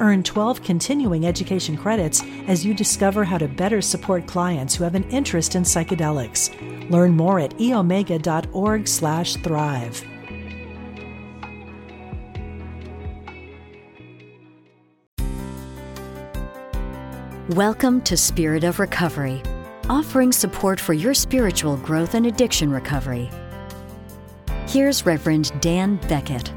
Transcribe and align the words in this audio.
Earn 0.00 0.22
12 0.22 0.62
continuing 0.62 1.26
education 1.26 1.76
credits 1.76 2.22
as 2.48 2.64
you 2.64 2.72
discover 2.72 3.22
how 3.22 3.36
to 3.36 3.46
better 3.46 3.82
support 3.82 4.26
clients 4.26 4.74
who 4.74 4.84
have 4.84 4.94
an 4.94 5.04
interest 5.10 5.54
in 5.54 5.62
psychedelics. 5.62 6.90
Learn 6.90 7.14
more 7.14 7.38
at 7.38 7.50
eomega.org/thrive. 7.58 10.04
Welcome 17.50 18.00
to 18.02 18.16
Spirit 18.16 18.64
of 18.64 18.78
Recovery, 18.78 19.42
offering 19.90 20.32
support 20.32 20.80
for 20.80 20.94
your 20.94 21.12
spiritual 21.12 21.76
growth 21.76 22.14
and 22.14 22.26
addiction 22.26 22.70
recovery. 22.70 23.28
Here's 24.66 25.04
Reverend 25.04 25.52
Dan 25.60 25.96
Beckett. 26.08 26.54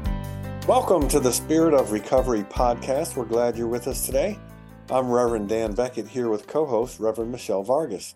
Welcome 0.66 1.08
to 1.08 1.20
the 1.20 1.30
Spirit 1.30 1.74
of 1.74 1.92
Recovery 1.92 2.42
podcast. 2.42 3.16
We're 3.16 3.26
glad 3.26 3.54
you're 3.54 3.68
with 3.68 3.86
us 3.86 4.06
today. 4.06 4.38
I'm 4.90 5.10
Reverend 5.10 5.50
Dan 5.50 5.74
Beckett 5.74 6.08
here 6.08 6.30
with 6.30 6.46
co 6.46 6.64
host 6.64 6.98
Reverend 6.98 7.30
Michelle 7.30 7.62
Vargas. 7.62 8.14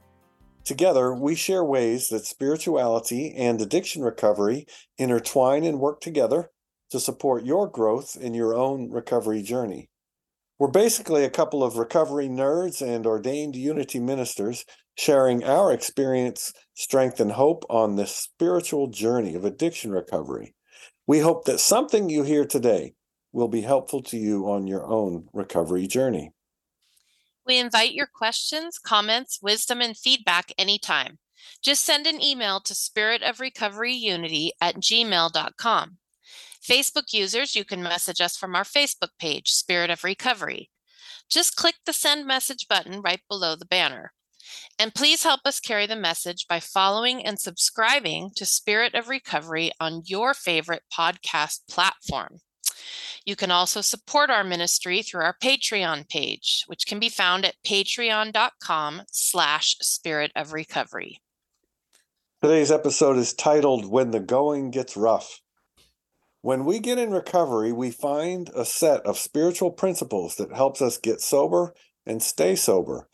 Together, 0.65 1.13
we 1.13 1.35
share 1.35 1.63
ways 1.63 2.09
that 2.09 2.25
spirituality 2.25 3.35
and 3.37 3.61
addiction 3.61 4.01
recovery 4.01 4.67
intertwine 4.97 5.65
and 5.65 5.79
work 5.79 6.01
together 6.01 6.51
to 6.91 6.99
support 6.99 7.45
your 7.45 7.69
growth 7.69 8.17
in 8.19 8.33
your 8.33 8.55
own 8.55 8.91
recovery 8.91 9.43
journey. 9.43 9.91
We're 10.59 10.69
basically 10.69 11.25
a 11.25 11.31
couple 11.31 11.63
of 11.63 11.77
recovery 11.77 12.31
nerds 12.31 12.81
and 12.81 13.05
ordained 13.05 13.57
unity 13.57 14.01
ministers 14.01 14.65
sharing 14.97 15.45
our 15.45 15.71
experience, 15.71 16.55
strength, 16.73 17.21
and 17.21 17.33
hope 17.33 17.67
on 17.69 17.97
this 17.97 18.17
spiritual 18.17 18.87
journey 18.87 19.35
of 19.35 19.45
addiction 19.45 19.91
recovery. 19.91 20.55
We 21.09 21.21
hope 21.21 21.47
that 21.47 21.59
something 21.59 22.11
you 22.11 22.23
hear 22.23 22.45
today 22.45 22.93
will 23.33 23.49
be 23.49 23.63
helpful 23.63 24.03
to 24.03 24.19
you 24.19 24.45
on 24.51 24.67
your 24.67 24.85
own 24.87 25.27
recovery 25.33 25.87
journey. 25.87 26.33
We 27.47 27.59
invite 27.59 27.95
your 27.95 28.07
questions, 28.07 28.79
comments, 28.79 29.39
wisdom, 29.41 29.81
and 29.81 29.97
feedback 29.97 30.53
anytime. 30.59 31.19
Just 31.63 31.83
send 31.83 32.07
an 32.07 32.23
email 32.23 32.61
to 32.61 32.75
spiritofrecoveryunity 32.75 34.51
at 34.61 34.77
gmail.com. 34.77 35.97
Facebook 36.63 37.15
users, 37.15 37.57
you 37.57 37.65
can 37.65 37.83
message 37.83 38.21
us 38.21 38.37
from 38.37 38.55
our 38.55 38.65
Facebook 38.65 39.17
page, 39.19 39.49
Spirit 39.53 39.89
of 39.89 40.05
Recovery. 40.05 40.69
Just 41.31 41.57
click 41.57 41.77
the 41.87 41.95
send 41.95 42.27
message 42.27 42.67
button 42.69 43.01
right 43.01 43.21
below 43.31 43.57
the 43.57 43.65
banner. 43.65 44.13
And 44.79 44.95
please 44.95 45.23
help 45.23 45.41
us 45.45 45.61
carry 45.61 45.87
the 45.87 45.97
message 45.97 46.47
by 46.49 46.61
following 46.61 47.25
and 47.25 47.39
subscribing 47.39 48.31
to 48.37 48.45
Spirit 48.45 48.95
of 48.95 49.09
Recovery 49.09 49.73
on 49.81 50.03
your 50.05 50.35
favorite 50.35 50.83
podcast 50.93 51.61
platform. 51.69 52.39
You 53.25 53.37
can 53.37 53.51
also 53.51 53.81
support 53.81 54.31
our 54.31 54.45
ministry 54.45 55.03
through 55.03 55.23
our 55.23 55.37
Patreon 55.43 56.09
page, 56.09 56.65
which 56.67 56.87
can 56.87 56.99
be 56.99 57.09
found 57.09 57.45
at 57.45 57.57
patreon.com 57.67 59.03
slash 59.11 59.77
spirit 59.81 60.33
of 60.35 60.53
recovery. 60.53 61.21
Today's 62.41 62.71
episode 62.71 63.17
is 63.17 63.35
titled 63.35 63.85
When 63.85 64.13
the 64.13 64.21
Going 64.21 64.71
Gets 64.71 64.97
Rough. 64.97 65.41
When 66.41 66.65
we 66.65 66.79
get 66.79 66.99
in 66.99 67.11
recovery, 67.11 67.73
we 67.73 67.91
find 67.91 68.49
a 68.55 68.65
set 68.65 69.05
of 69.05 69.19
spiritual 69.19 69.73
principles 69.73 70.37
that 70.37 70.55
helps 70.55 70.81
us 70.81 70.97
get 70.97 71.21
sober 71.21 71.75
and 72.07 72.23
stay 72.23 72.55
sober. 72.55 73.09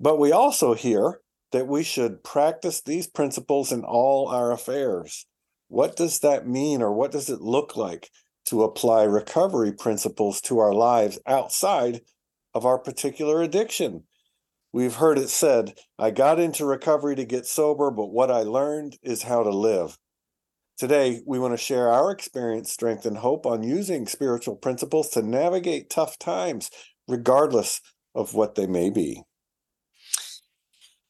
But 0.00 0.18
we 0.18 0.32
also 0.32 0.72
hear 0.72 1.20
that 1.52 1.66
we 1.66 1.82
should 1.82 2.24
practice 2.24 2.80
these 2.80 3.06
principles 3.06 3.70
in 3.70 3.84
all 3.84 4.28
our 4.28 4.50
affairs. 4.50 5.26
What 5.68 5.94
does 5.94 6.20
that 6.20 6.48
mean, 6.48 6.80
or 6.80 6.92
what 6.92 7.12
does 7.12 7.28
it 7.28 7.42
look 7.42 7.76
like 7.76 8.08
to 8.46 8.62
apply 8.62 9.02
recovery 9.02 9.72
principles 9.72 10.40
to 10.42 10.58
our 10.58 10.72
lives 10.72 11.18
outside 11.26 12.00
of 12.54 12.64
our 12.64 12.78
particular 12.78 13.42
addiction? 13.42 14.04
We've 14.72 14.94
heard 14.94 15.18
it 15.18 15.28
said, 15.28 15.74
I 15.98 16.12
got 16.12 16.38
into 16.38 16.64
recovery 16.64 17.16
to 17.16 17.24
get 17.24 17.44
sober, 17.44 17.90
but 17.90 18.06
what 18.06 18.30
I 18.30 18.42
learned 18.42 18.96
is 19.02 19.24
how 19.24 19.42
to 19.42 19.50
live. 19.50 19.98
Today, 20.78 21.20
we 21.26 21.38
want 21.38 21.52
to 21.52 21.58
share 21.58 21.88
our 21.90 22.10
experience, 22.10 22.72
strength, 22.72 23.04
and 23.04 23.18
hope 23.18 23.44
on 23.44 23.62
using 23.62 24.06
spiritual 24.06 24.56
principles 24.56 25.10
to 25.10 25.22
navigate 25.22 25.90
tough 25.90 26.18
times, 26.18 26.70
regardless 27.06 27.82
of 28.14 28.32
what 28.32 28.54
they 28.54 28.66
may 28.66 28.88
be. 28.88 29.22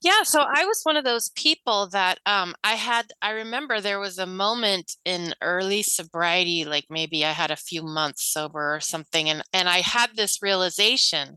Yeah, 0.03 0.22
so 0.22 0.41
I 0.41 0.65
was 0.65 0.81
one 0.83 0.97
of 0.97 1.05
those 1.05 1.28
people 1.31 1.87
that 1.88 2.21
um, 2.25 2.55
I 2.65 2.75
had. 2.77 3.12
I 3.21 3.31
remember 3.33 3.81
there 3.81 4.00
was 4.00 4.16
a 4.19 4.25
moment 4.27 4.97
in 5.05 5.34
early 5.43 5.83
sobriety, 5.83 6.65
like 6.65 6.87
maybe 6.88 7.22
I 7.25 7.33
had 7.33 7.50
a 7.50 7.56
few 7.56 7.83
months 7.83 8.33
sober 8.33 8.75
or 8.75 8.81
something, 8.81 9.28
and 9.28 9.43
and 9.53 9.69
I 9.69 9.81
had 9.81 10.16
this 10.16 10.41
realization 10.41 11.37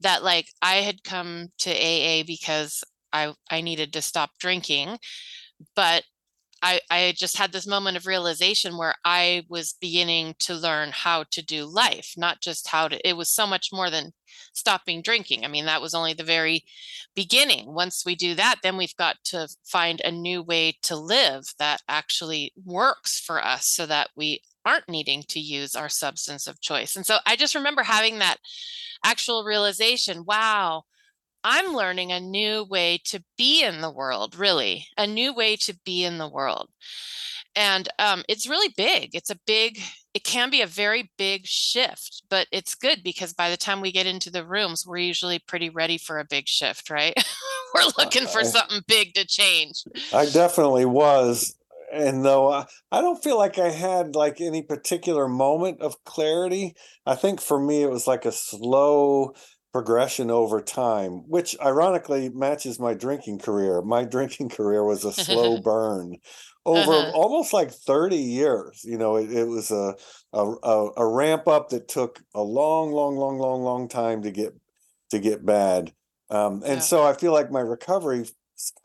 that 0.00 0.24
like 0.24 0.46
I 0.62 0.76
had 0.76 1.04
come 1.04 1.48
to 1.60 1.70
AA 1.70 2.24
because 2.24 2.82
I 3.12 3.34
I 3.50 3.60
needed 3.60 3.92
to 3.94 4.02
stop 4.02 4.30
drinking, 4.40 4.98
but 5.76 6.04
I, 6.62 6.80
I 6.90 7.14
just 7.16 7.36
had 7.38 7.52
this 7.52 7.66
moment 7.66 7.96
of 7.96 8.06
realization 8.06 8.76
where 8.76 8.94
I 9.04 9.44
was 9.48 9.76
beginning 9.80 10.34
to 10.40 10.54
learn 10.54 10.90
how 10.92 11.24
to 11.30 11.42
do 11.42 11.64
life, 11.64 12.14
not 12.16 12.40
just 12.40 12.68
how 12.68 12.88
to, 12.88 13.08
it 13.08 13.16
was 13.16 13.30
so 13.30 13.46
much 13.46 13.70
more 13.72 13.90
than 13.90 14.12
stopping 14.52 15.00
drinking. 15.02 15.44
I 15.44 15.48
mean, 15.48 15.66
that 15.66 15.80
was 15.80 15.94
only 15.94 16.12
the 16.12 16.22
very 16.22 16.64
beginning. 17.14 17.72
Once 17.72 18.04
we 18.04 18.14
do 18.14 18.34
that, 18.34 18.56
then 18.62 18.76
we've 18.76 18.96
got 18.96 19.16
to 19.24 19.48
find 19.64 20.00
a 20.00 20.12
new 20.12 20.42
way 20.42 20.76
to 20.82 20.96
live 20.96 21.44
that 21.58 21.80
actually 21.88 22.52
works 22.64 23.18
for 23.18 23.42
us 23.44 23.66
so 23.66 23.86
that 23.86 24.10
we 24.16 24.40
aren't 24.64 24.88
needing 24.88 25.22
to 25.28 25.40
use 25.40 25.74
our 25.74 25.88
substance 25.88 26.46
of 26.46 26.60
choice. 26.60 26.96
And 26.96 27.06
so 27.06 27.16
I 27.26 27.36
just 27.36 27.54
remember 27.54 27.82
having 27.82 28.18
that 28.18 28.36
actual 29.04 29.44
realization 29.44 30.24
wow, 30.26 30.84
I'm 31.44 31.72
learning 31.74 32.12
a 32.12 32.20
new 32.20 32.64
way 32.64 33.00
to 33.06 33.22
be 33.38 33.62
in 33.62 33.80
the 33.80 33.90
world, 33.90 34.36
really, 34.36 34.86
a 34.96 35.06
new 35.06 35.34
way 35.34 35.56
to 35.56 35.78
be 35.84 36.04
in 36.04 36.18
the 36.18 36.28
world. 36.28 36.68
And 37.56 37.88
um, 37.98 38.22
it's 38.28 38.48
really 38.48 38.72
big. 38.76 39.10
It's 39.14 39.30
a 39.30 39.38
big, 39.46 39.80
it 40.14 40.24
can 40.24 40.50
be 40.50 40.60
a 40.62 40.66
very 40.66 41.10
big 41.18 41.46
shift, 41.46 42.22
but 42.30 42.46
it's 42.52 42.74
good 42.74 43.02
because 43.02 43.32
by 43.32 43.50
the 43.50 43.56
time 43.56 43.80
we 43.80 43.90
get 43.90 44.06
into 44.06 44.30
the 44.30 44.46
rooms, 44.46 44.84
we're 44.86 44.98
usually 44.98 45.40
pretty 45.40 45.68
ready 45.68 45.98
for 45.98 46.18
a 46.18 46.24
big 46.24 46.46
shift, 46.46 46.90
right? 46.90 47.14
we're 47.74 47.90
looking 47.98 48.26
for 48.26 48.44
something 48.44 48.82
big 48.86 49.14
to 49.14 49.26
change. 49.26 49.82
I 50.12 50.26
definitely 50.26 50.84
was. 50.84 51.54
And 51.92 52.24
though 52.24 52.52
I, 52.52 52.66
I 52.92 53.00
don't 53.00 53.22
feel 53.22 53.36
like 53.36 53.58
I 53.58 53.70
had 53.70 54.14
like 54.14 54.40
any 54.40 54.62
particular 54.62 55.26
moment 55.26 55.80
of 55.80 56.02
clarity, 56.04 56.74
I 57.04 57.16
think 57.16 57.40
for 57.40 57.58
me 57.58 57.82
it 57.82 57.90
was 57.90 58.06
like 58.06 58.24
a 58.24 58.32
slow 58.32 59.34
progression 59.72 60.30
over 60.30 60.60
time, 60.60 61.28
which 61.28 61.56
ironically 61.60 62.28
matches 62.28 62.80
my 62.80 62.94
drinking 62.94 63.38
career. 63.38 63.82
My 63.82 64.04
drinking 64.16 64.50
career 64.50 64.84
was 64.84 65.04
a 65.04 65.12
slow 65.12 65.60
burn 65.62 66.16
over 66.66 66.92
uh-huh. 66.92 67.12
almost 67.14 67.52
like 67.52 67.70
30 67.70 68.16
years. 68.16 68.82
You 68.84 68.98
know, 68.98 69.16
it, 69.16 69.32
it 69.32 69.44
was 69.46 69.70
a, 69.70 69.94
a, 70.32 70.88
a 70.96 71.06
ramp 71.06 71.48
up 71.48 71.70
that 71.70 71.88
took 71.88 72.20
a 72.34 72.42
long, 72.42 72.92
long, 72.92 73.16
long, 73.16 73.38
long, 73.38 73.62
long 73.62 73.88
time 73.88 74.22
to 74.22 74.30
get 74.30 74.54
to 75.10 75.18
get 75.18 75.44
bad. 75.44 75.92
Um, 76.30 76.62
and 76.64 76.76
yeah. 76.76 76.80
so 76.80 77.04
I 77.04 77.14
feel 77.14 77.32
like 77.32 77.50
my 77.50 77.60
recovery 77.60 78.20
is 78.20 78.32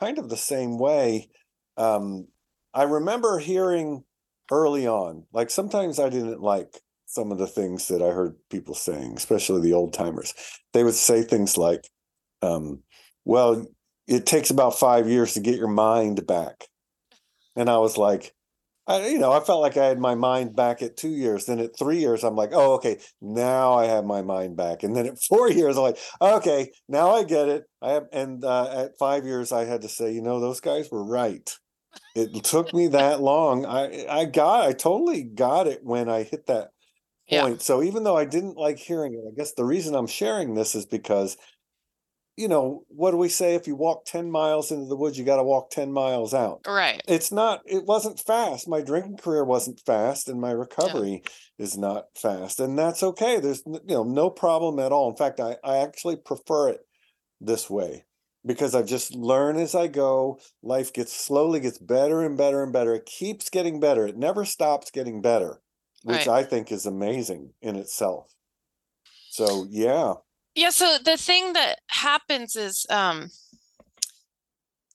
kind 0.00 0.18
of 0.18 0.28
the 0.28 0.36
same 0.36 0.78
way. 0.78 1.28
Um, 1.76 2.26
I 2.74 2.84
remember 2.84 3.38
hearing 3.38 4.04
early 4.50 4.86
on, 4.86 5.24
like 5.32 5.50
sometimes 5.50 5.98
I 5.98 6.08
didn't 6.08 6.40
like 6.40 6.80
some 7.06 7.32
of 7.32 7.38
the 7.38 7.46
things 7.46 7.88
that 7.88 8.02
I 8.02 8.10
heard 8.10 8.36
people 8.50 8.74
saying, 8.74 9.14
especially 9.16 9.62
the 9.62 9.74
old 9.74 9.92
timers. 9.92 10.34
They 10.72 10.84
would 10.84 10.94
say 10.94 11.22
things 11.22 11.56
like, 11.56 11.88
um, 12.42 12.82
well, 13.24 13.66
it 14.06 14.26
takes 14.26 14.50
about 14.50 14.78
five 14.78 15.08
years 15.08 15.34
to 15.34 15.40
get 15.40 15.56
your 15.56 15.68
mind 15.68 16.26
back. 16.26 16.66
And 17.54 17.70
I 17.70 17.78
was 17.78 17.96
like, 17.96 18.34
I, 18.88 19.08
you 19.08 19.18
know, 19.18 19.32
I 19.32 19.40
felt 19.40 19.62
like 19.62 19.76
I 19.76 19.86
had 19.86 19.98
my 19.98 20.14
mind 20.14 20.54
back 20.54 20.82
at 20.82 20.96
two 20.96 21.08
years. 21.08 21.46
Then 21.46 21.58
at 21.58 21.76
three 21.76 21.98
years, 21.98 22.22
I'm 22.22 22.36
like, 22.36 22.50
oh, 22.52 22.74
okay, 22.74 22.98
now 23.20 23.74
I 23.74 23.86
have 23.86 24.04
my 24.04 24.22
mind 24.22 24.56
back. 24.56 24.82
And 24.82 24.94
then 24.94 25.06
at 25.06 25.22
four 25.28 25.50
years, 25.50 25.76
I'm 25.76 25.84
like, 25.84 25.98
okay, 26.20 26.70
now 26.88 27.10
I 27.14 27.24
get 27.24 27.48
it. 27.48 27.64
I 27.82 27.92
have, 27.92 28.06
and 28.12 28.44
uh, 28.44 28.84
at 28.84 28.98
five 28.98 29.24
years, 29.24 29.52
I 29.52 29.64
had 29.64 29.82
to 29.82 29.88
say, 29.88 30.12
you 30.12 30.22
know, 30.22 30.40
those 30.40 30.60
guys 30.60 30.90
were 30.90 31.04
right. 31.04 31.48
It 32.14 32.44
took 32.44 32.74
me 32.74 32.88
that 32.88 33.22
long. 33.22 33.64
I 33.64 34.06
I 34.08 34.24
got, 34.26 34.66
I 34.66 34.72
totally 34.72 35.22
got 35.22 35.66
it 35.66 35.80
when 35.82 36.10
I 36.10 36.24
hit 36.24 36.46
that 36.46 36.68
point. 37.28 37.54
Yeah. 37.54 37.58
So 37.58 37.82
even 37.82 38.04
though 38.04 38.16
I 38.16 38.24
didn't 38.24 38.56
like 38.56 38.78
hearing 38.78 39.14
it, 39.14 39.24
I 39.26 39.34
guess 39.36 39.52
the 39.52 39.64
reason 39.64 39.94
I'm 39.94 40.06
sharing 40.06 40.54
this 40.54 40.74
is 40.74 40.86
because 40.86 41.36
you 42.36 42.48
know, 42.48 42.84
what 42.88 43.12
do 43.12 43.16
we 43.16 43.30
say? 43.30 43.54
If 43.54 43.66
you 43.66 43.74
walk 43.74 44.04
10 44.04 44.30
miles 44.30 44.70
into 44.70 44.86
the 44.86 44.96
woods, 44.96 45.18
you 45.18 45.24
got 45.24 45.36
to 45.36 45.42
walk 45.42 45.70
10 45.70 45.90
miles 45.90 46.34
out. 46.34 46.60
Right. 46.66 47.00
It's 47.08 47.32
not, 47.32 47.62
it 47.64 47.84
wasn't 47.84 48.20
fast. 48.20 48.68
My 48.68 48.82
drinking 48.82 49.16
mm. 49.16 49.22
career 49.22 49.42
wasn't 49.42 49.80
fast, 49.86 50.28
and 50.28 50.40
my 50.40 50.50
recovery 50.50 51.22
yeah. 51.24 51.64
is 51.64 51.78
not 51.78 52.06
fast. 52.14 52.60
And 52.60 52.78
that's 52.78 53.02
okay. 53.02 53.40
There's, 53.40 53.62
you 53.66 53.80
know, 53.88 54.04
no 54.04 54.28
problem 54.28 54.78
at 54.78 54.92
all. 54.92 55.10
In 55.10 55.16
fact, 55.16 55.40
I, 55.40 55.56
I 55.64 55.78
actually 55.78 56.16
prefer 56.16 56.68
it 56.68 56.80
this 57.40 57.70
way 57.70 58.04
because 58.44 58.74
I 58.74 58.82
just 58.82 59.14
learn 59.14 59.56
as 59.56 59.74
I 59.74 59.86
go. 59.86 60.38
Life 60.62 60.92
gets 60.92 61.14
slowly 61.14 61.60
gets 61.60 61.78
better 61.78 62.20
and 62.20 62.36
better 62.36 62.62
and 62.62 62.72
better. 62.72 62.94
It 62.94 63.06
keeps 63.06 63.48
getting 63.48 63.80
better. 63.80 64.06
It 64.06 64.18
never 64.18 64.44
stops 64.44 64.90
getting 64.90 65.22
better, 65.22 65.62
which 66.06 66.28
right. 66.28 66.28
I 66.28 66.44
think 66.44 66.70
is 66.70 66.86
amazing 66.86 67.50
in 67.60 67.74
itself. 67.74 68.32
So, 69.30 69.66
yeah. 69.68 70.14
Yeah, 70.54 70.70
so 70.70 70.98
the 71.04 71.16
thing 71.16 71.52
that 71.54 71.80
happens 71.88 72.54
is 72.54 72.86
um 72.90 73.30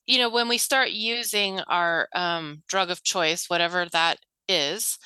you 0.08 0.20
know, 0.20 0.30
when 0.30 0.48
we 0.48 0.58
start 0.58 0.92
using 0.92 1.60
our 1.68 2.08
um 2.16 2.64
drug 2.68 2.90
of 2.90 3.04
choice, 3.04 3.50
whatever 3.50 3.86
that 3.92 4.20
is, 4.48 4.98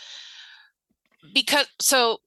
because 1.34 1.68
so 1.82 2.20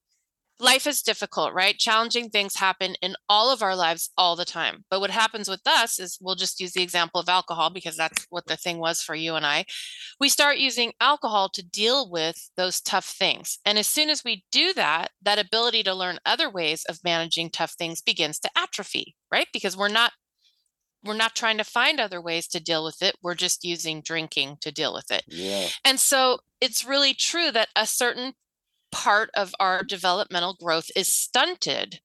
life 0.60 0.86
is 0.86 1.02
difficult, 1.02 1.52
right? 1.52 1.78
Challenging 1.78 2.30
things 2.30 2.56
happen 2.56 2.94
in 3.00 3.14
all 3.28 3.52
of 3.52 3.62
our 3.62 3.76
lives 3.76 4.10
all 4.16 4.36
the 4.36 4.44
time. 4.44 4.84
But 4.90 5.00
what 5.00 5.10
happens 5.10 5.48
with 5.48 5.60
us 5.66 5.98
is 5.98 6.18
we'll 6.20 6.34
just 6.34 6.60
use 6.60 6.72
the 6.72 6.82
example 6.82 7.20
of 7.20 7.28
alcohol 7.28 7.70
because 7.70 7.96
that's 7.96 8.26
what 8.30 8.46
the 8.46 8.56
thing 8.56 8.78
was 8.78 9.02
for 9.02 9.14
you 9.14 9.34
and 9.34 9.46
I. 9.46 9.64
We 10.18 10.28
start 10.28 10.58
using 10.58 10.92
alcohol 11.00 11.48
to 11.50 11.64
deal 11.64 12.10
with 12.10 12.50
those 12.56 12.80
tough 12.80 13.06
things. 13.06 13.58
And 13.64 13.78
as 13.78 13.86
soon 13.86 14.10
as 14.10 14.24
we 14.24 14.44
do 14.50 14.72
that, 14.74 15.10
that 15.22 15.38
ability 15.38 15.82
to 15.84 15.94
learn 15.94 16.18
other 16.26 16.50
ways 16.50 16.84
of 16.88 17.04
managing 17.04 17.50
tough 17.50 17.72
things 17.72 18.02
begins 18.02 18.38
to 18.40 18.50
atrophy, 18.56 19.14
right? 19.30 19.48
Because 19.52 19.76
we're 19.76 19.88
not 19.88 20.12
we're 21.04 21.14
not 21.14 21.36
trying 21.36 21.58
to 21.58 21.64
find 21.64 22.00
other 22.00 22.20
ways 22.20 22.48
to 22.48 22.60
deal 22.60 22.84
with 22.84 23.02
it. 23.02 23.16
We're 23.22 23.36
just 23.36 23.64
using 23.64 24.02
drinking 24.02 24.58
to 24.62 24.72
deal 24.72 24.92
with 24.92 25.10
it. 25.12 25.22
Yeah. 25.28 25.68
And 25.84 26.00
so 26.00 26.40
it's 26.60 26.84
really 26.84 27.14
true 27.14 27.52
that 27.52 27.68
a 27.76 27.86
certain 27.86 28.32
part 28.92 29.30
of 29.34 29.54
our 29.60 29.82
developmental 29.84 30.54
growth 30.60 30.90
is 30.96 31.12
stunted 31.12 32.00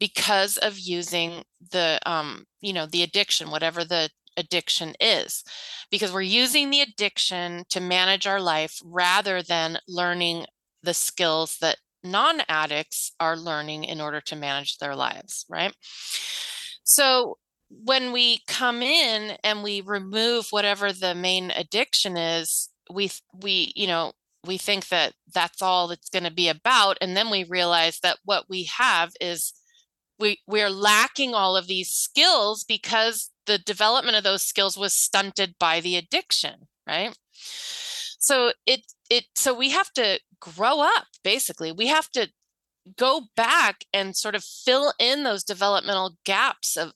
because 0.00 0.56
of 0.58 0.78
using 0.78 1.44
the 1.72 1.98
um 2.06 2.44
you 2.60 2.72
know 2.72 2.86
the 2.86 3.02
addiction 3.02 3.50
whatever 3.50 3.84
the 3.84 4.10
addiction 4.36 4.94
is 5.00 5.42
because 5.90 6.12
we're 6.12 6.20
using 6.20 6.70
the 6.70 6.80
addiction 6.80 7.64
to 7.70 7.80
manage 7.80 8.26
our 8.26 8.40
life 8.40 8.80
rather 8.84 9.42
than 9.42 9.78
learning 9.88 10.46
the 10.82 10.94
skills 10.94 11.58
that 11.60 11.76
non-addicts 12.04 13.12
are 13.18 13.36
learning 13.36 13.82
in 13.84 14.00
order 14.00 14.20
to 14.20 14.36
manage 14.36 14.78
their 14.78 14.94
lives 14.94 15.44
right? 15.48 15.74
So 16.84 17.38
when 17.70 18.12
we 18.12 18.40
come 18.46 18.82
in 18.82 19.36
and 19.44 19.62
we 19.62 19.80
remove 19.82 20.48
whatever 20.50 20.92
the 20.92 21.14
main 21.14 21.50
addiction 21.50 22.16
is 22.16 22.70
we 22.90 23.10
we 23.42 23.72
you 23.76 23.86
know 23.86 24.12
we 24.48 24.58
think 24.58 24.88
that 24.88 25.12
that's 25.32 25.62
all 25.62 25.92
it's 25.92 26.10
going 26.10 26.24
to 26.24 26.32
be 26.32 26.48
about 26.48 26.98
and 27.00 27.16
then 27.16 27.30
we 27.30 27.44
realize 27.44 28.00
that 28.00 28.18
what 28.24 28.46
we 28.48 28.64
have 28.64 29.12
is 29.20 29.52
we 30.18 30.40
we're 30.48 30.70
lacking 30.70 31.34
all 31.34 31.56
of 31.56 31.68
these 31.68 31.90
skills 31.90 32.64
because 32.64 33.30
the 33.46 33.58
development 33.58 34.16
of 34.16 34.24
those 34.24 34.42
skills 34.42 34.76
was 34.76 34.92
stunted 34.92 35.54
by 35.60 35.80
the 35.80 35.94
addiction 35.94 36.66
right? 36.88 37.16
So 38.18 38.52
it 38.66 38.80
it 39.10 39.24
so 39.36 39.54
we 39.54 39.70
have 39.70 39.92
to 39.94 40.18
grow 40.40 40.80
up 40.80 41.06
basically. 41.22 41.70
We 41.70 41.86
have 41.86 42.10
to 42.12 42.28
go 42.96 43.22
back 43.36 43.84
and 43.92 44.16
sort 44.16 44.34
of 44.34 44.42
fill 44.42 44.94
in 44.98 45.22
those 45.22 45.44
developmental 45.44 46.16
gaps 46.24 46.76
of 46.76 46.92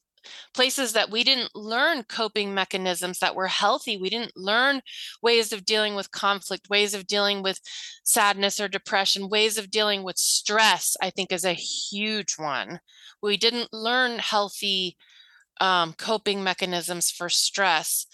places 0.54 0.92
that 0.92 1.10
we 1.10 1.24
didn't 1.24 1.54
learn 1.54 2.04
coping 2.04 2.54
mechanisms 2.54 3.18
that 3.20 3.34
were 3.34 3.48
healthy. 3.48 3.96
We 3.96 4.10
didn't 4.10 4.36
learn 4.36 4.82
ways 5.22 5.52
of 5.52 5.64
dealing 5.64 5.94
with 5.94 6.10
conflict, 6.10 6.70
ways 6.70 6.94
of 6.94 7.06
dealing 7.06 7.42
with 7.42 7.60
sadness 8.04 8.60
or 8.60 8.68
depression, 8.68 9.28
ways 9.28 9.58
of 9.58 9.70
dealing 9.70 10.02
with 10.02 10.18
stress, 10.18 10.96
I 11.02 11.10
think 11.10 11.32
is 11.32 11.44
a 11.44 11.52
huge 11.52 12.34
one. 12.36 12.80
We 13.22 13.36
didn't 13.36 13.72
learn 13.72 14.18
healthy 14.18 14.96
um, 15.60 15.92
coping 15.94 16.42
mechanisms 16.42 17.10
for 17.10 17.28
stress. 17.28 18.06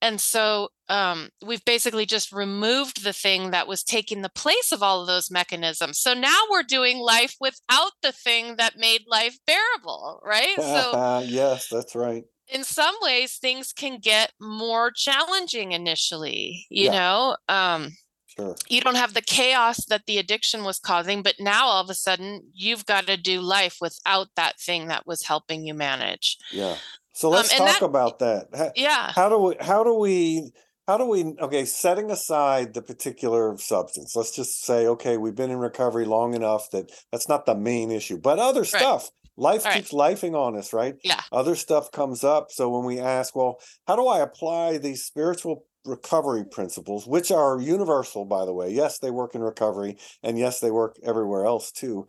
And 0.00 0.20
so 0.20 0.68
um, 0.88 1.30
we've 1.44 1.64
basically 1.64 2.06
just 2.06 2.32
removed 2.32 3.02
the 3.02 3.12
thing 3.12 3.50
that 3.50 3.66
was 3.66 3.82
taking 3.82 4.22
the 4.22 4.28
place 4.28 4.72
of 4.72 4.82
all 4.82 5.00
of 5.00 5.06
those 5.06 5.30
mechanisms. 5.30 5.98
So 5.98 6.14
now 6.14 6.38
we're 6.50 6.62
doing 6.62 6.98
life 6.98 7.34
without 7.40 7.92
the 8.02 8.12
thing 8.12 8.56
that 8.56 8.78
made 8.78 9.02
life 9.08 9.38
bearable, 9.46 10.20
right? 10.24 10.56
So, 10.56 11.22
yes, 11.26 11.68
that's 11.68 11.94
right. 11.94 12.24
In 12.48 12.64
some 12.64 12.94
ways, 13.02 13.36
things 13.36 13.72
can 13.72 13.98
get 13.98 14.32
more 14.40 14.90
challenging 14.90 15.72
initially, 15.72 16.66
you 16.70 16.86
yeah. 16.86 16.92
know? 16.92 17.36
Um, 17.48 17.90
Sure. 18.38 18.54
You 18.68 18.80
don't 18.80 18.96
have 18.96 19.14
the 19.14 19.22
chaos 19.22 19.84
that 19.86 20.06
the 20.06 20.18
addiction 20.18 20.62
was 20.62 20.78
causing, 20.78 21.22
but 21.22 21.36
now 21.40 21.66
all 21.66 21.82
of 21.82 21.90
a 21.90 21.94
sudden 21.94 22.42
you've 22.54 22.86
got 22.86 23.06
to 23.06 23.16
do 23.16 23.40
life 23.40 23.78
without 23.80 24.28
that 24.36 24.60
thing 24.60 24.88
that 24.88 25.06
was 25.06 25.24
helping 25.24 25.66
you 25.66 25.74
manage. 25.74 26.36
Yeah. 26.52 26.76
So 27.14 27.30
let's 27.30 27.52
um, 27.52 27.66
talk 27.66 27.80
that, 27.80 27.84
about 27.84 28.18
that. 28.20 28.46
How, 28.54 28.72
yeah. 28.76 29.12
How 29.12 29.28
do 29.28 29.38
we 29.38 29.56
how 29.60 29.82
do 29.82 29.94
we 29.94 30.52
how 30.86 30.98
do 30.98 31.06
we 31.06 31.34
okay, 31.40 31.64
setting 31.64 32.10
aside 32.12 32.74
the 32.74 32.82
particular 32.82 33.56
substance. 33.58 34.14
Let's 34.14 34.34
just 34.34 34.64
say 34.64 34.86
okay, 34.86 35.16
we've 35.16 35.34
been 35.34 35.50
in 35.50 35.58
recovery 35.58 36.04
long 36.04 36.34
enough 36.34 36.70
that 36.70 36.92
that's 37.10 37.28
not 37.28 37.44
the 37.44 37.56
main 37.56 37.90
issue, 37.90 38.18
but 38.18 38.38
other 38.38 38.60
right. 38.60 38.68
stuff 38.68 39.10
life 39.36 39.64
All 39.64 39.72
keeps 39.72 39.92
right. 39.92 40.16
lifing 40.16 40.34
on 40.34 40.56
us 40.56 40.72
right 40.72 40.96
yeah 41.04 41.20
other 41.30 41.54
stuff 41.54 41.92
comes 41.92 42.24
up 42.24 42.50
so 42.50 42.68
when 42.68 42.84
we 42.84 42.98
ask 42.98 43.36
well 43.36 43.60
how 43.86 43.94
do 43.94 44.08
i 44.08 44.18
apply 44.18 44.78
these 44.78 45.04
spiritual 45.04 45.64
recovery 45.88 46.44
principles, 46.44 47.06
which 47.06 47.30
are 47.30 47.60
universal, 47.60 48.24
by 48.24 48.44
the 48.44 48.52
way. 48.52 48.70
Yes, 48.70 48.98
they 48.98 49.10
work 49.10 49.34
in 49.34 49.42
recovery, 49.42 49.96
and 50.22 50.38
yes, 50.38 50.60
they 50.60 50.70
work 50.70 50.96
everywhere 51.02 51.46
else 51.46 51.72
too. 51.72 52.06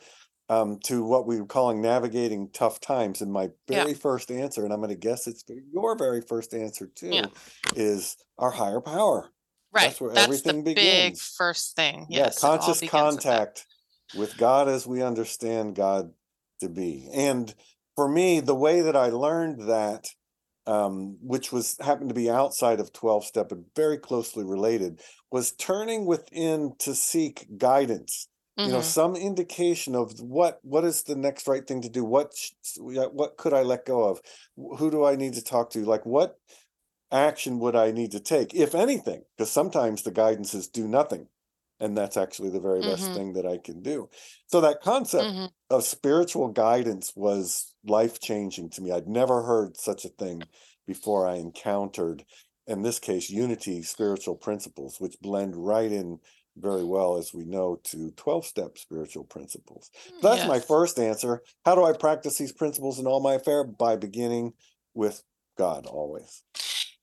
Um, 0.52 0.80
to 0.86 1.04
what 1.04 1.28
we 1.28 1.40
were 1.40 1.46
calling 1.46 1.80
navigating 1.80 2.50
tough 2.52 2.80
times. 2.80 3.22
And 3.22 3.32
my 3.32 3.50
very 3.68 3.92
yeah. 3.92 3.98
first 3.98 4.32
answer, 4.32 4.64
and 4.64 4.74
I'm 4.74 4.80
going 4.80 4.90
to 4.90 4.96
guess 4.96 5.28
it's 5.28 5.44
your 5.72 5.96
very 5.96 6.22
first 6.22 6.56
answer 6.56 6.88
too, 6.88 7.12
yeah. 7.12 7.28
is 7.76 8.18
our 8.40 8.50
higher 8.50 8.82
power. 8.82 9.30
Right. 9.72 9.84
That's 9.84 10.02
where 10.02 10.12
That's 10.12 10.26
everything 10.26 10.64
the 10.64 10.74
begins. 10.74 11.20
Big 11.20 11.38
first 11.38 11.76
thing. 11.76 12.08
Yes, 12.10 12.40
yeah, 12.42 12.50
conscious 12.50 12.82
contact 12.90 13.68
with, 14.16 14.30
with 14.32 14.38
God 14.40 14.68
as 14.68 14.88
we 14.88 15.04
understand 15.04 15.76
God 15.76 16.14
to 16.62 16.68
be. 16.70 17.08
And 17.14 17.54
for 17.96 18.10
me, 18.10 18.40
the 18.40 18.56
way 18.56 18.82
that 18.82 18.96
I 18.96 19.10
learned 19.10 19.70
that 19.70 20.08
um, 20.68 21.18
which 21.22 21.52
was 21.52 21.78
happened 21.82 22.10
to 22.10 22.16
be 22.16 22.30
outside 22.30 22.80
of 22.80 22.94
12 22.94 23.26
step 23.26 23.50
but 23.50 23.60
very 23.76 23.98
closely 23.98 24.44
related 24.44 25.02
was 25.32 25.52
turning 25.54 26.06
within 26.06 26.74
to 26.80 26.94
seek 26.94 27.48
guidance 27.58 28.28
mm-hmm. 28.58 28.68
you 28.68 28.74
know 28.74 28.80
mm-hmm. 28.80 28.88
some 28.88 29.16
indication 29.16 29.96
of 29.96 30.20
what 30.20 30.60
what 30.64 30.84
is 30.84 31.04
the 31.04 31.16
next 31.16 31.48
right 31.48 31.68
thing 31.68 31.82
to 31.82 31.90
do 31.90 32.04
what 32.04 32.34
what 32.78 33.38
could 33.38 33.54
i 33.54 33.62
let 33.62 33.86
go 33.86 34.04
of 34.04 34.22
who 34.78 34.92
do 34.92 35.06
i 35.06 35.16
need 35.16 35.34
to 35.34 35.44
talk 35.44 35.70
to 35.70 35.80
like 35.86 36.06
what 36.06 36.38
action 37.12 37.60
would 37.60 37.76
i 37.76 37.92
need 37.92 38.12
to 38.12 38.20
take 38.20 38.54
if 38.54 38.76
anything 38.76 39.24
because 39.38 39.52
sometimes 39.52 40.04
the 40.04 40.12
guidance 40.12 40.54
is 40.54 40.68
do 40.68 40.88
nothing 40.88 41.28
and 41.80 41.98
that's 41.98 42.18
actually 42.18 42.50
the 42.50 42.60
very 42.60 42.82
best 42.82 43.04
mm-hmm. 43.06 43.14
thing 43.16 43.34
that 43.34 43.48
i 43.48 43.58
can 43.58 43.82
do 43.82 44.08
so 44.48 44.62
that 44.62 44.82
concept 44.82 45.24
mm-hmm. 45.24 45.46
of 45.72 45.84
spiritual 45.84 46.50
guidance 46.50 47.14
was 47.16 47.69
life 47.86 48.20
changing 48.20 48.70
to 48.72 48.82
me. 48.82 48.92
I'd 48.92 49.08
never 49.08 49.44
heard 49.44 49.78
such 49.78 50.06
a 50.06 50.10
thing 50.10 50.44
before 50.90 51.28
i 51.28 51.36
encountered 51.36 52.26
in 52.66 52.82
this 52.82 52.98
case 52.98 53.30
unity 53.30 53.84
spiritual 53.84 54.34
principles 54.34 55.00
which 55.00 55.22
blend 55.22 55.56
right 55.56 55.92
in 55.92 56.20
very 56.58 56.84
well 56.84 57.16
as 57.16 57.32
we 57.32 57.46
know 57.46 57.80
to 57.84 58.12
12 58.18 58.44
step 58.44 58.78
spiritual 58.78 59.24
principles. 59.24 59.92
Mm, 60.12 60.22
that's 60.22 60.40
yes. 60.40 60.48
my 60.48 60.60
first 60.60 61.00
answer. 61.00 61.42
How 61.64 61.76
do 61.76 61.86
i 61.86 61.94
practice 61.94 62.38
these 62.38 62.52
principles 62.52 63.00
in 63.00 63.06
all 63.06 63.22
my 63.22 63.36
affair? 63.36 63.64
By 63.64 63.96
beginning 63.96 64.54
with 64.96 65.22
god 65.58 65.86
always. 65.86 66.42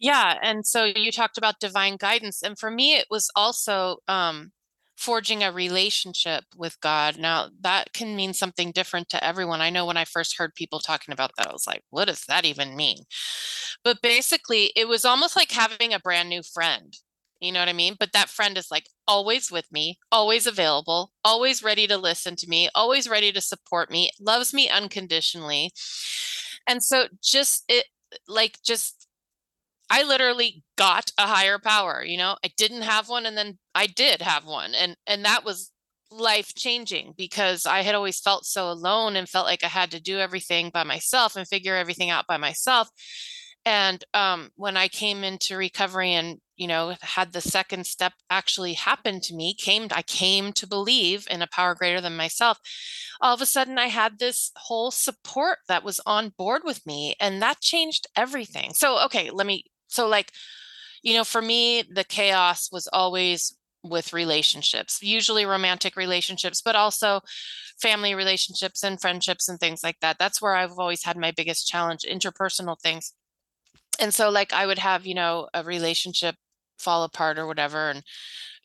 Yeah 0.00 0.36
and 0.42 0.66
so 0.66 0.84
you 0.84 1.12
talked 1.12 1.38
about 1.38 1.60
divine 1.60 1.96
guidance 1.96 2.42
and 2.42 2.58
for 2.58 2.72
me 2.72 2.96
it 2.96 3.06
was 3.08 3.30
also 3.36 3.98
um 4.08 4.50
forging 4.96 5.42
a 5.42 5.52
relationship 5.52 6.44
with 6.56 6.80
God. 6.80 7.18
Now, 7.18 7.48
that 7.60 7.92
can 7.92 8.16
mean 8.16 8.32
something 8.32 8.72
different 8.72 9.08
to 9.10 9.22
everyone. 9.22 9.60
I 9.60 9.70
know 9.70 9.84
when 9.84 9.96
I 9.96 10.04
first 10.04 10.38
heard 10.38 10.54
people 10.54 10.80
talking 10.80 11.12
about 11.12 11.32
that, 11.36 11.48
I 11.48 11.52
was 11.52 11.66
like, 11.66 11.82
what 11.90 12.06
does 12.06 12.24
that 12.28 12.44
even 12.44 12.76
mean? 12.76 13.04
But 13.84 14.02
basically, 14.02 14.72
it 14.74 14.88
was 14.88 15.04
almost 15.04 15.36
like 15.36 15.52
having 15.52 15.92
a 15.92 16.00
brand 16.00 16.28
new 16.28 16.42
friend. 16.42 16.96
You 17.40 17.52
know 17.52 17.60
what 17.60 17.68
I 17.68 17.74
mean? 17.74 17.96
But 17.98 18.12
that 18.12 18.30
friend 18.30 18.56
is 18.56 18.70
like 18.70 18.88
always 19.06 19.52
with 19.52 19.70
me, 19.70 19.98
always 20.10 20.46
available, 20.46 21.12
always 21.22 21.62
ready 21.62 21.86
to 21.86 21.98
listen 21.98 22.34
to 22.36 22.48
me, 22.48 22.70
always 22.74 23.08
ready 23.08 23.30
to 23.32 23.40
support 23.42 23.90
me, 23.90 24.10
loves 24.18 24.54
me 24.54 24.70
unconditionally. 24.70 25.72
And 26.66 26.82
so 26.82 27.08
just 27.22 27.64
it 27.68 27.84
like 28.26 28.58
just 28.64 29.05
I 29.88 30.02
literally 30.02 30.64
got 30.76 31.12
a 31.18 31.26
higher 31.26 31.58
power, 31.58 32.04
you 32.04 32.18
know. 32.18 32.36
I 32.44 32.50
didn't 32.56 32.82
have 32.82 33.08
one 33.08 33.26
and 33.26 33.36
then 33.36 33.58
I 33.74 33.86
did 33.86 34.22
have 34.22 34.44
one 34.44 34.74
and 34.74 34.96
and 35.06 35.24
that 35.24 35.44
was 35.44 35.70
life 36.10 36.54
changing 36.54 37.14
because 37.16 37.66
I 37.66 37.82
had 37.82 37.94
always 37.94 38.20
felt 38.20 38.46
so 38.46 38.70
alone 38.70 39.16
and 39.16 39.28
felt 39.28 39.46
like 39.46 39.64
I 39.64 39.68
had 39.68 39.90
to 39.92 40.00
do 40.00 40.18
everything 40.18 40.70
by 40.70 40.84
myself 40.84 41.36
and 41.36 41.46
figure 41.46 41.74
everything 41.76 42.10
out 42.10 42.26
by 42.26 42.36
myself. 42.36 42.90
And 43.64 44.04
um, 44.14 44.50
when 44.54 44.76
I 44.76 44.86
came 44.86 45.24
into 45.24 45.56
recovery 45.56 46.12
and 46.12 46.38
you 46.56 46.68
know 46.68 46.94
had 47.02 47.32
the 47.32 47.40
second 47.40 47.86
step 47.86 48.12
actually 48.30 48.74
happen 48.74 49.20
to 49.22 49.34
me, 49.34 49.54
came 49.54 49.88
I 49.90 50.02
came 50.02 50.52
to 50.54 50.68
believe 50.68 51.26
in 51.28 51.42
a 51.42 51.48
power 51.48 51.74
greater 51.74 52.00
than 52.00 52.16
myself. 52.16 52.58
All 53.20 53.34
of 53.34 53.42
a 53.42 53.46
sudden, 53.46 53.76
I 53.78 53.88
had 53.88 54.18
this 54.18 54.52
whole 54.56 54.92
support 54.92 55.58
that 55.68 55.82
was 55.82 56.00
on 56.06 56.32
board 56.38 56.62
with 56.64 56.86
me, 56.86 57.16
and 57.20 57.42
that 57.42 57.60
changed 57.60 58.06
everything. 58.16 58.72
So 58.72 59.04
okay, 59.06 59.30
let 59.30 59.46
me. 59.46 59.64
So 59.96 60.06
like, 60.06 60.32
you 61.02 61.14
know, 61.14 61.24
for 61.24 61.42
me, 61.42 61.82
the 61.82 62.04
chaos 62.04 62.70
was 62.70 62.88
always 62.92 63.56
with 63.82 64.12
relationships, 64.12 65.02
usually 65.02 65.46
romantic 65.46 65.96
relationships, 65.96 66.60
but 66.60 66.76
also 66.76 67.20
family 67.80 68.14
relationships 68.14 68.82
and 68.82 69.00
friendships 69.00 69.48
and 69.48 69.58
things 69.58 69.82
like 69.82 70.00
that. 70.00 70.18
That's 70.18 70.42
where 70.42 70.54
I've 70.54 70.78
always 70.78 71.04
had 71.04 71.16
my 71.16 71.30
biggest 71.30 71.68
challenge, 71.68 72.02
interpersonal 72.02 72.80
things. 72.80 73.12
And 73.98 74.12
so, 74.12 74.28
like, 74.28 74.52
I 74.52 74.66
would 74.66 74.78
have, 74.78 75.06
you 75.06 75.14
know, 75.14 75.48
a 75.54 75.62
relationship 75.62 76.34
fall 76.78 77.04
apart 77.04 77.38
or 77.38 77.46
whatever, 77.46 77.90
and 77.90 78.02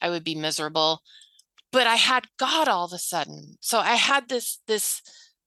I 0.01 0.09
would 0.09 0.23
be 0.23 0.35
miserable. 0.35 1.01
But 1.71 1.87
I 1.87 1.95
had 1.95 2.27
God 2.37 2.67
all 2.67 2.85
of 2.85 2.93
a 2.93 2.97
sudden. 2.97 3.57
So 3.61 3.79
I 3.79 3.95
had 3.95 4.27
this, 4.27 4.59
this, 4.67 5.01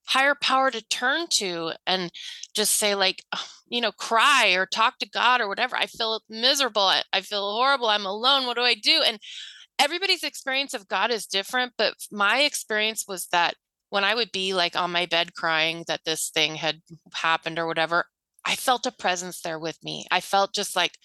higher 0.07 0.35
power 0.41 0.71
to 0.71 0.87
turn 0.87 1.27
to 1.29 1.73
and 1.87 2.11
just 2.55 2.77
say 2.77 2.95
like 2.95 3.23
you 3.69 3.81
know 3.81 3.93
cry 3.93 4.53
or 4.53 4.67
talk 4.67 4.99
to 4.99 5.09
god 5.09 5.41
or 5.41 5.49
whatever. 5.49 5.77
I 5.77 5.87
feel 5.87 6.21
miserable. 6.29 6.83
I, 6.83 7.03
I, 7.13 7.21
feel 7.23 7.53
horrible. 7.53 7.89
I'm 7.89 8.07
alone. 8.07 8.47
What 8.47 8.57
do 8.57 8.63
i 8.63 8.75
do? 8.75 9.03
And 9.07 9.19
everybody's 9.79 10.23
experience 10.23 10.75
of 10.75 10.89
God 10.89 11.11
is 11.11 11.27
different, 11.27 11.73
but 11.77 11.95
my 12.13 12.41
experience 12.41 13.07
was 13.09 13.27
that 13.33 13.55
when 13.91 14.05
I 14.05 14.15
would 14.15 14.33
be 14.33 14.55
like 14.55 14.77
on 14.77 14.93
my 14.93 15.07
bed 15.07 15.35
crying 15.35 15.85
that 15.87 16.01
this 16.05 16.31
thing 16.31 16.57
had 16.57 16.81
happened 17.13 17.59
or 17.59 17.67
whatever, 17.67 18.07
I 18.45 18.57
felt 18.57 18.87
a 18.87 18.93
presence 18.93 19.41
there 19.41 19.59
with 19.59 19.79
me. 19.83 20.07
I 20.11 20.21
felt 20.21 20.55
just 20.55 20.77
like 20.77 20.99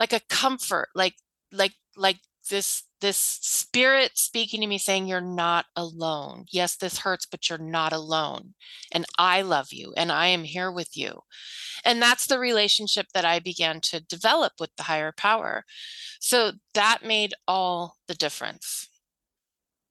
like 0.00 0.12
a 0.12 0.20
comfort, 0.28 0.88
like 0.94 1.14
like 1.52 1.74
like 1.96 2.18
this 2.48 2.84
this 3.00 3.18
spirit 3.18 4.12
speaking 4.16 4.60
to 4.62 4.66
me 4.66 4.78
saying 4.78 5.06
you're 5.06 5.20
not 5.20 5.66
alone. 5.76 6.46
Yes, 6.50 6.76
this 6.76 6.98
hurts, 6.98 7.26
but 7.26 7.48
you're 7.48 7.58
not 7.58 7.92
alone. 7.92 8.54
And 8.90 9.04
I 9.18 9.42
love 9.42 9.68
you 9.70 9.92
and 9.96 10.10
I 10.10 10.28
am 10.28 10.44
here 10.44 10.72
with 10.72 10.96
you. 10.96 11.20
And 11.84 12.00
that's 12.00 12.26
the 12.26 12.38
relationship 12.38 13.06
that 13.12 13.24
I 13.24 13.38
began 13.38 13.80
to 13.82 14.00
develop 14.00 14.54
with 14.58 14.70
the 14.76 14.84
higher 14.84 15.12
power. 15.12 15.64
So 16.20 16.52
that 16.74 17.04
made 17.04 17.34
all 17.46 17.96
the 18.08 18.14
difference. 18.14 18.88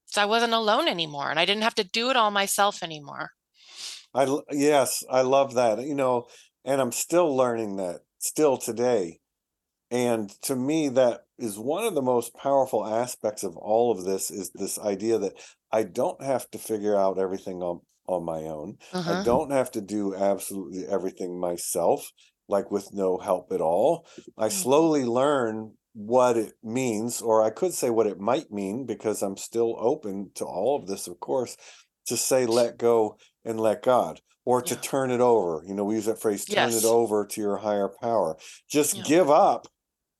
So 0.07 0.21
I 0.21 0.25
wasn't 0.25 0.53
alone 0.53 0.87
anymore 0.87 1.29
and 1.29 1.39
I 1.39 1.45
didn't 1.45 1.63
have 1.63 1.75
to 1.75 1.83
do 1.83 2.09
it 2.09 2.15
all 2.15 2.31
myself 2.31 2.81
anymore. 2.81 3.31
I 4.13 4.39
yes, 4.51 5.03
I 5.11 5.21
love 5.21 5.55
that. 5.55 5.85
You 5.85 5.95
know, 5.95 6.25
and 6.63 6.81
I'm 6.81 6.91
still 6.91 7.35
learning 7.35 7.75
that 7.77 8.01
still 8.19 8.57
today. 8.57 9.19
And 9.91 10.29
to 10.43 10.55
me 10.55 10.89
that 10.89 11.21
is 11.37 11.59
one 11.59 11.83
of 11.83 11.95
the 11.95 12.01
most 12.01 12.33
powerful 12.35 12.85
aspects 12.85 13.43
of 13.43 13.55
all 13.57 13.91
of 13.91 14.03
this 14.03 14.31
is 14.31 14.51
this 14.51 14.79
idea 14.79 15.17
that 15.19 15.33
I 15.71 15.83
don't 15.83 16.21
have 16.23 16.49
to 16.51 16.57
figure 16.57 16.97
out 16.97 17.19
everything 17.19 17.61
on 17.61 17.81
on 18.07 18.23
my 18.23 18.41
own. 18.43 18.77
Uh-huh. 18.93 19.21
I 19.21 19.23
don't 19.23 19.51
have 19.51 19.71
to 19.71 19.81
do 19.81 20.15
absolutely 20.15 20.85
everything 20.85 21.39
myself 21.39 22.11
like 22.47 22.71
with 22.71 22.93
no 22.93 23.17
help 23.17 23.51
at 23.51 23.61
all. 23.61 24.05
I 24.37 24.47
mm-hmm. 24.47 24.57
slowly 24.57 25.05
learn 25.05 25.73
what 25.93 26.37
it 26.37 26.53
means, 26.61 27.21
or 27.21 27.43
I 27.43 27.49
could 27.49 27.73
say 27.73 27.89
what 27.89 28.07
it 28.07 28.19
might 28.19 28.51
mean, 28.51 28.85
because 28.85 29.21
I'm 29.21 29.37
still 29.37 29.75
open 29.79 30.31
to 30.35 30.45
all 30.45 30.75
of 30.75 30.87
this, 30.87 31.07
of 31.07 31.19
course, 31.19 31.55
to 32.07 32.17
say 32.17 32.45
let 32.45 32.77
go 32.77 33.17
and 33.43 33.59
let 33.59 33.81
God, 33.81 34.19
or 34.43 34.61
to 34.61 34.75
yeah. 34.75 34.81
turn 34.81 35.09
it 35.09 35.21
over. 35.21 35.63
You 35.65 35.73
know, 35.73 35.85
we 35.85 35.95
use 35.95 36.05
that 36.05 36.21
phrase, 36.21 36.45
turn 36.45 36.71
yes. 36.71 36.83
it 36.83 36.87
over 36.87 37.25
to 37.25 37.41
your 37.41 37.57
higher 37.57 37.89
power. 38.01 38.37
Just 38.69 38.97
yeah. 38.97 39.03
give 39.03 39.29
up. 39.29 39.67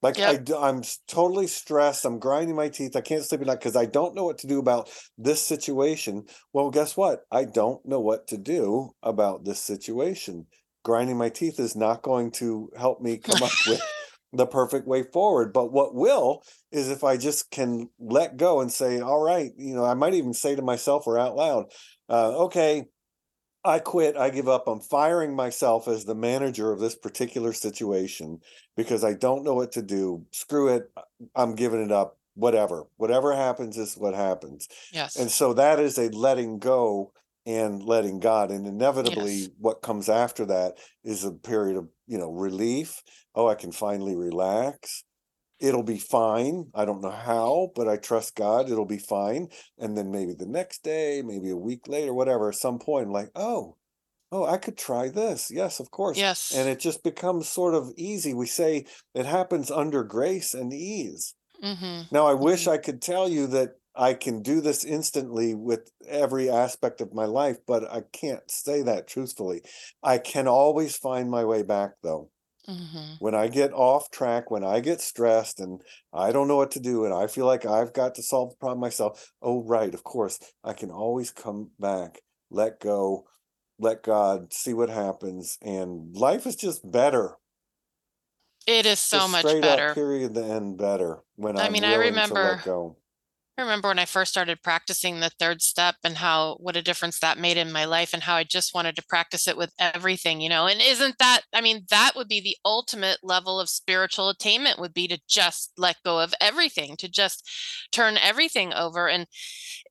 Like 0.01 0.17
yep. 0.17 0.49
I, 0.49 0.69
I'm 0.69 0.83
totally 1.07 1.47
stressed. 1.47 2.05
I'm 2.05 2.19
grinding 2.19 2.55
my 2.55 2.69
teeth. 2.69 2.95
I 2.95 3.01
can't 3.01 3.23
sleep 3.23 3.41
at 3.41 3.47
night 3.47 3.59
because 3.59 3.75
I 3.75 3.85
don't 3.85 4.15
know 4.15 4.25
what 4.25 4.37
to 4.39 4.47
do 4.47 4.59
about 4.59 4.89
this 5.17 5.41
situation. 5.41 6.25
Well, 6.53 6.69
guess 6.69 6.95
what? 6.95 7.21
I 7.31 7.45
don't 7.45 7.83
know 7.85 7.99
what 7.99 8.27
to 8.27 8.37
do 8.37 8.91
about 9.01 9.45
this 9.45 9.59
situation. 9.59 10.47
Grinding 10.83 11.17
my 11.17 11.29
teeth 11.29 11.59
is 11.59 11.75
not 11.75 12.03
going 12.03 12.31
to 12.31 12.69
help 12.77 13.01
me 13.01 13.17
come 13.17 13.41
up 13.41 13.51
with 13.67 13.81
the 14.33 14.45
perfect 14.45 14.87
way 14.87 15.03
forward. 15.03 15.53
But 15.53 15.71
what 15.71 15.95
will 15.95 16.43
is 16.71 16.89
if 16.89 17.03
I 17.03 17.17
just 17.17 17.49
can 17.49 17.89
let 17.99 18.37
go 18.37 18.61
and 18.61 18.71
say, 18.71 18.99
all 18.99 19.23
right, 19.23 19.51
you 19.57 19.73
know, 19.73 19.85
I 19.85 19.93
might 19.93 20.13
even 20.13 20.33
say 20.33 20.55
to 20.55 20.61
myself 20.61 21.07
or 21.07 21.17
out 21.17 21.35
loud, 21.35 21.65
uh, 22.09 22.43
okay, 22.45 22.85
I 23.65 23.79
quit. 23.79 24.15
I 24.15 24.29
give 24.29 24.47
up. 24.47 24.67
I'm 24.67 24.79
firing 24.79 25.35
myself 25.35 25.87
as 25.87 26.05
the 26.05 26.15
manager 26.15 26.71
of 26.71 26.79
this 26.79 26.95
particular 26.95 27.51
situation 27.51 28.39
because 28.77 29.03
I 29.03 29.13
don't 29.13 29.43
know 29.43 29.55
what 29.55 29.71
to 29.73 29.81
do. 29.81 30.25
Screw 30.31 30.69
it. 30.69 30.91
I'm 31.35 31.55
giving 31.55 31.83
it 31.83 31.91
up. 31.91 32.17
Whatever. 32.35 32.83
Whatever 32.97 33.33
happens 33.33 33.77
is 33.77 33.95
what 33.95 34.13
happens. 34.13 34.67
Yes. 34.91 35.15
And 35.15 35.31
so 35.31 35.53
that 35.53 35.79
is 35.79 35.97
a 35.97 36.09
letting 36.09 36.59
go 36.59 37.13
and 37.45 37.81
letting 37.81 38.19
God. 38.19 38.51
And 38.51 38.67
inevitably, 38.67 39.33
yes. 39.33 39.49
what 39.57 39.81
comes 39.81 40.09
after 40.09 40.45
that 40.47 40.77
is 41.03 41.23
a 41.23 41.31
period 41.31 41.77
of, 41.77 41.87
you 42.07 42.17
know, 42.17 42.31
relief. 42.31 43.01
Oh, 43.33 43.47
I 43.47 43.55
can 43.55 43.71
finally 43.71 44.15
relax. 44.15 45.03
It'll 45.59 45.83
be 45.83 45.99
fine. 45.99 46.65
I 46.73 46.85
don't 46.85 47.01
know 47.01 47.11
how, 47.11 47.71
but 47.75 47.87
I 47.87 47.97
trust 47.97 48.35
God. 48.35 48.69
It'll 48.69 48.85
be 48.85 48.97
fine. 48.97 49.47
And 49.79 49.97
then 49.97 50.11
maybe 50.11 50.33
the 50.33 50.45
next 50.45 50.83
day, 50.83 51.21
maybe 51.25 51.49
a 51.49 51.55
week 51.57 51.87
later, 51.87 52.13
whatever, 52.13 52.49
at 52.49 52.55
some 52.55 52.77
point, 52.77 53.07
I'm 53.07 53.13
like, 53.13 53.31
oh, 53.35 53.77
oh, 54.31 54.45
I 54.45 54.57
could 54.57 54.77
try 54.77 55.09
this. 55.09 55.49
Yes, 55.49 55.79
of 55.79 55.91
course. 55.91 56.17
Yes. 56.17 56.51
And 56.53 56.67
it 56.67 56.79
just 56.79 57.03
becomes 57.03 57.47
sort 57.47 57.73
of 57.73 57.91
easy. 57.95 58.33
We 58.33 58.47
say 58.47 58.85
it 59.13 59.25
happens 59.25 59.71
under 59.71 60.03
grace 60.03 60.53
and 60.53 60.73
ease. 60.73 61.35
Mm-hmm. 61.63 62.13
Now, 62.13 62.27
I 62.27 62.33
wish 62.33 62.63
mm-hmm. 62.63 62.71
I 62.71 62.77
could 62.77 63.01
tell 63.01 63.29
you 63.29 63.47
that 63.47 63.75
I 63.95 64.13
can 64.13 64.41
do 64.41 64.59
this 64.59 64.83
instantly 64.83 65.55
with 65.55 65.89
every 66.05 66.49
aspect 66.49 66.99
of 66.99 67.13
my 67.13 67.25
life, 67.25 67.57
but 67.65 67.89
I 67.89 68.01
can't 68.11 68.49
say 68.51 68.81
that 68.81 69.07
truthfully. 69.07 69.61
I 70.03 70.17
can 70.17 70.47
always 70.47 70.97
find 70.97 71.29
my 71.29 71.45
way 71.45 71.63
back 71.63 71.91
though. 72.03 72.29
Mm-hmm. 72.67 73.13
When 73.19 73.35
I 73.35 73.47
get 73.47 73.73
off 73.73 74.09
track, 74.09 74.49
when 74.49 74.63
I 74.63 74.79
get 74.79 75.01
stressed 75.01 75.59
and 75.59 75.81
I 76.13 76.31
don't 76.31 76.47
know 76.47 76.55
what 76.55 76.71
to 76.71 76.79
do 76.79 77.05
and 77.05 77.13
I 77.13 77.27
feel 77.27 77.45
like 77.45 77.65
I've 77.65 77.93
got 77.93 78.15
to 78.15 78.23
solve 78.23 78.51
the 78.51 78.57
problem 78.57 78.79
myself, 78.79 79.31
oh, 79.41 79.63
right, 79.63 79.93
of 79.93 80.03
course, 80.03 80.39
I 80.63 80.73
can 80.73 80.89
always 80.89 81.31
come 81.31 81.71
back, 81.79 82.21
let 82.49 82.79
go, 82.79 83.25
let 83.79 84.03
God 84.03 84.53
see 84.53 84.73
what 84.73 84.89
happens. 84.89 85.57
And 85.61 86.15
life 86.15 86.45
is 86.47 86.55
just 86.55 86.89
better. 86.89 87.35
It 88.67 88.85
is 88.87 88.99
so 88.99 89.19
just 89.19 89.31
much 89.31 89.61
better. 89.61 89.93
period, 89.93 90.33
the 90.33 90.43
end 90.43 90.77
better 90.77 91.19
when 91.35 91.59
I 91.59 91.69
mean, 91.69 91.83
I 91.83 91.95
remember 91.95 92.61
I 93.57 93.61
remember 93.61 93.87
when 93.87 93.99
I 93.99 94.05
first 94.05 94.31
started 94.31 94.61
practicing 94.63 95.19
the 95.21 95.31
third 95.39 95.61
step 95.61 95.95
and 96.03 96.17
how 96.17 96.57
what 96.59 96.75
a 96.75 96.81
difference 96.81 97.19
that 97.19 97.37
made 97.37 97.55
in 97.55 97.71
my 97.71 97.85
life 97.85 98.13
and 98.13 98.21
how 98.21 98.35
I 98.35 98.43
just 98.43 98.75
wanted 98.75 98.97
to 98.97 99.05
practice 99.07 99.47
it 99.47 99.55
with 99.55 99.71
everything, 99.79 100.41
you 100.41 100.49
know. 100.49 100.67
And 100.67 100.81
isn't 100.81 101.17
that 101.19 101.43
I 101.53 101.61
mean 101.61 101.85
that 101.89 102.13
would 102.17 102.27
be 102.27 102.41
the 102.41 102.57
ultimate 102.65 103.19
level 103.23 103.57
of 103.61 103.69
spiritual 103.69 104.27
attainment 104.27 104.77
would 104.77 104.93
be 104.93 105.07
to 105.07 105.21
just 105.29 105.71
let 105.77 105.95
go 106.03 106.19
of 106.19 106.33
everything, 106.41 106.97
to 106.97 107.07
just 107.07 107.49
turn 107.93 108.17
everything 108.17 108.73
over 108.73 109.07
and 109.07 109.25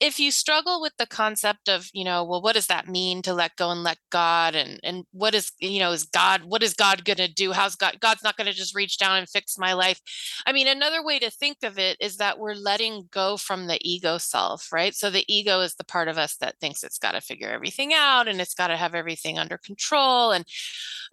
if 0.01 0.19
you 0.19 0.31
struggle 0.31 0.83
with 0.83 0.93
the 0.99 1.07
concept 1.07 1.69
of, 1.69 1.89
you 1.95 2.05
know, 2.05 2.23
well 2.23 2.43
what 2.43 2.55
does 2.55 2.67
that 2.67 2.89
mean 2.89 3.23
to 3.23 3.33
let 3.33 3.57
go 3.57 3.71
and 3.71 3.83
let 3.83 3.99
God 4.11 4.55
and 4.55 4.79
and 4.83 5.05
what 5.13 5.35
is, 5.35 5.53
you 5.59 5.79
know, 5.79 5.93
is 5.93 6.05
God 6.05 6.43
what 6.45 6.63
is 6.63 6.75
God 6.75 7.05
going 7.05 7.17
to 7.17 7.33
do? 7.33 7.53
How's 7.53 7.77
God 7.77 7.97
God's 8.01 8.23
not 8.23 8.37
going 8.37 8.47
to 8.47 8.53
just 8.53 8.75
reach 8.75 8.99
down 8.99 9.17
and 9.17 9.29
fix 9.29 9.57
my 9.57 9.73
life. 9.73 10.01
I 10.45 10.53
mean, 10.53 10.69
another 10.69 11.03
way 11.03 11.19
to 11.19 11.31
think 11.31 11.59
of 11.63 11.79
it 11.79 11.97
is 11.99 12.19
that 12.19 12.39
we're 12.39 12.55
letting 12.55 13.09
go 13.11 13.39
from 13.39 13.54
from 13.55 13.69
the 13.69 13.79
ego 13.89 14.19
self, 14.19 14.73
right? 14.73 14.95
So 14.97 15.11
the 15.11 15.25
ego 15.33 15.61
is 15.61 15.77
the 15.77 15.85
part 15.85 16.09
of 16.09 16.19
us 16.19 16.37
that 16.39 16.59
thinks 16.59 16.83
it's 16.83 16.99
got 16.99 17.13
to 17.13 17.21
figure 17.21 17.49
everything 17.49 17.93
out 17.95 18.27
and 18.27 18.41
it's 18.41 18.55
got 18.55 18.67
to 18.67 18.77
have 18.77 18.97
everything 18.97 19.39
under 19.39 19.59
control 19.59 20.33
and 20.33 20.45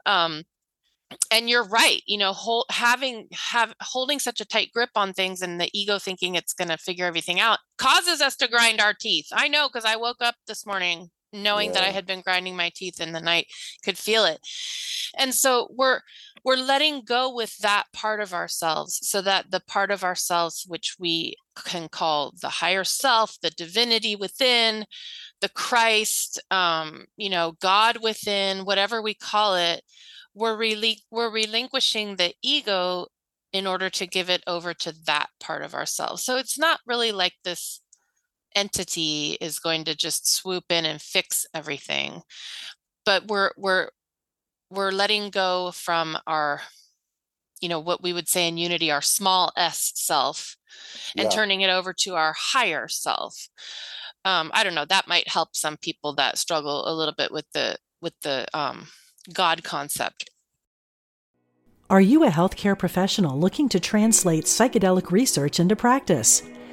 um 0.07 0.43
and 1.29 1.49
you're 1.49 1.67
right 1.67 2.01
you 2.07 2.17
know 2.17 2.31
hold, 2.31 2.65
having 2.71 3.27
have 3.33 3.73
holding 3.81 4.17
such 4.17 4.39
a 4.39 4.45
tight 4.45 4.71
grip 4.73 4.89
on 4.95 5.11
things 5.13 5.41
and 5.41 5.59
the 5.59 5.69
ego 5.73 5.99
thinking 5.99 6.35
it's 6.35 6.53
going 6.53 6.69
to 6.69 6.77
figure 6.77 7.05
everything 7.05 7.39
out 7.39 7.59
causes 7.77 8.21
us 8.21 8.35
to 8.37 8.47
grind 8.47 8.79
our 8.79 8.93
teeth 8.93 9.27
i 9.33 9.47
know 9.47 9.67
because 9.67 9.83
i 9.83 9.95
woke 9.95 10.21
up 10.21 10.35
this 10.47 10.65
morning 10.65 11.09
knowing 11.33 11.69
yeah. 11.69 11.73
that 11.75 11.83
i 11.83 11.91
had 11.91 12.05
been 12.05 12.21
grinding 12.21 12.55
my 12.55 12.71
teeth 12.73 12.99
in 12.99 13.11
the 13.11 13.21
night 13.21 13.47
could 13.83 13.97
feel 13.97 14.25
it 14.25 14.39
and 15.17 15.33
so 15.33 15.67
we're 15.71 16.01
we're 16.43 16.55
letting 16.55 17.03
go 17.03 17.33
with 17.33 17.57
that 17.59 17.85
part 17.93 18.19
of 18.19 18.33
ourselves 18.33 18.99
so 19.03 19.21
that 19.21 19.51
the 19.51 19.59
part 19.59 19.91
of 19.91 20.03
ourselves 20.03 20.65
which 20.67 20.95
we 20.99 21.35
can 21.65 21.87
call 21.89 22.33
the 22.41 22.49
higher 22.49 22.83
self 22.83 23.37
the 23.41 23.51
divinity 23.51 24.15
within 24.15 24.85
the 25.41 25.49
christ 25.49 26.41
um, 26.51 27.05
you 27.17 27.29
know 27.29 27.53
god 27.61 27.97
within 28.01 28.65
whatever 28.65 29.01
we 29.01 29.13
call 29.13 29.55
it 29.55 29.83
we're 30.33 30.57
really 30.57 30.99
we're 31.11 31.31
relinquishing 31.31 32.15
the 32.15 32.33
ego 32.41 33.05
in 33.51 33.67
order 33.67 33.89
to 33.89 34.07
give 34.07 34.29
it 34.29 34.41
over 34.47 34.73
to 34.73 34.93
that 35.05 35.27
part 35.39 35.61
of 35.61 35.73
ourselves 35.73 36.23
so 36.23 36.37
it's 36.37 36.57
not 36.57 36.79
really 36.85 37.11
like 37.11 37.33
this 37.43 37.81
entity 38.55 39.37
is 39.41 39.59
going 39.59 39.83
to 39.85 39.95
just 39.95 40.33
swoop 40.33 40.65
in 40.69 40.85
and 40.85 41.01
fix 41.01 41.45
everything 41.53 42.21
but 43.05 43.27
we're 43.27 43.51
we're 43.57 43.89
we're 44.69 44.91
letting 44.91 45.29
go 45.29 45.71
from 45.73 46.17
our 46.27 46.61
you 47.61 47.69
know 47.69 47.79
what 47.79 48.01
we 48.01 48.13
would 48.13 48.27
say 48.27 48.47
in 48.47 48.57
unity 48.57 48.91
our 48.91 49.01
small 49.01 49.51
s 49.57 49.91
self 49.95 50.55
and 51.17 51.25
Yeah. 51.25 51.29
turning 51.29 51.61
it 51.61 51.69
over 51.69 51.93
to 51.93 52.15
our 52.15 52.33
higher 52.37 52.87
self 52.87 53.49
um 54.25 54.51
i 54.53 54.63
don't 54.63 54.75
know 54.75 54.85
that 54.85 55.07
might 55.07 55.27
help 55.27 55.55
some 55.55 55.77
people 55.77 56.13
that 56.15 56.37
struggle 56.37 56.87
a 56.87 56.93
little 56.93 57.13
bit 57.17 57.31
with 57.31 57.45
the 57.53 57.77
with 58.01 58.13
the 58.21 58.45
um 58.53 58.87
god 59.33 59.63
concept 59.63 60.29
Are 61.89 61.99
you 62.01 62.23
a 62.23 62.29
healthcare 62.29 62.77
professional 62.79 63.37
looking 63.37 63.67
to 63.69 63.79
translate 63.79 64.45
psychedelic 64.45 65.11
research 65.11 65.59
into 65.59 65.75
practice? 65.75 66.41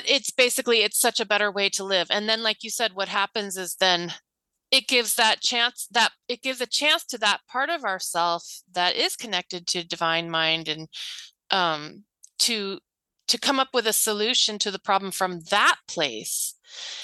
but 0.00 0.10
it's 0.10 0.30
basically 0.30 0.78
it's 0.78 0.98
such 0.98 1.20
a 1.20 1.26
better 1.26 1.50
way 1.50 1.68
to 1.68 1.84
live. 1.84 2.06
And 2.10 2.28
then 2.28 2.42
like 2.42 2.62
you 2.62 2.70
said 2.70 2.92
what 2.94 3.08
happens 3.08 3.56
is 3.56 3.76
then 3.76 4.14
it 4.70 4.86
gives 4.86 5.14
that 5.16 5.40
chance 5.40 5.88
that 5.90 6.12
it 6.28 6.42
gives 6.42 6.60
a 6.60 6.66
chance 6.66 7.04
to 7.06 7.18
that 7.18 7.40
part 7.50 7.68
of 7.68 7.84
ourself 7.84 8.62
that 8.72 8.96
is 8.96 9.16
connected 9.16 9.66
to 9.66 9.86
divine 9.86 10.30
mind 10.30 10.68
and 10.68 10.88
um 11.50 12.04
to 12.38 12.78
to 13.28 13.38
come 13.38 13.60
up 13.60 13.68
with 13.74 13.86
a 13.86 13.92
solution 13.92 14.58
to 14.58 14.70
the 14.70 14.78
problem 14.78 15.12
from 15.12 15.40
that 15.50 15.76
place. 15.86 16.54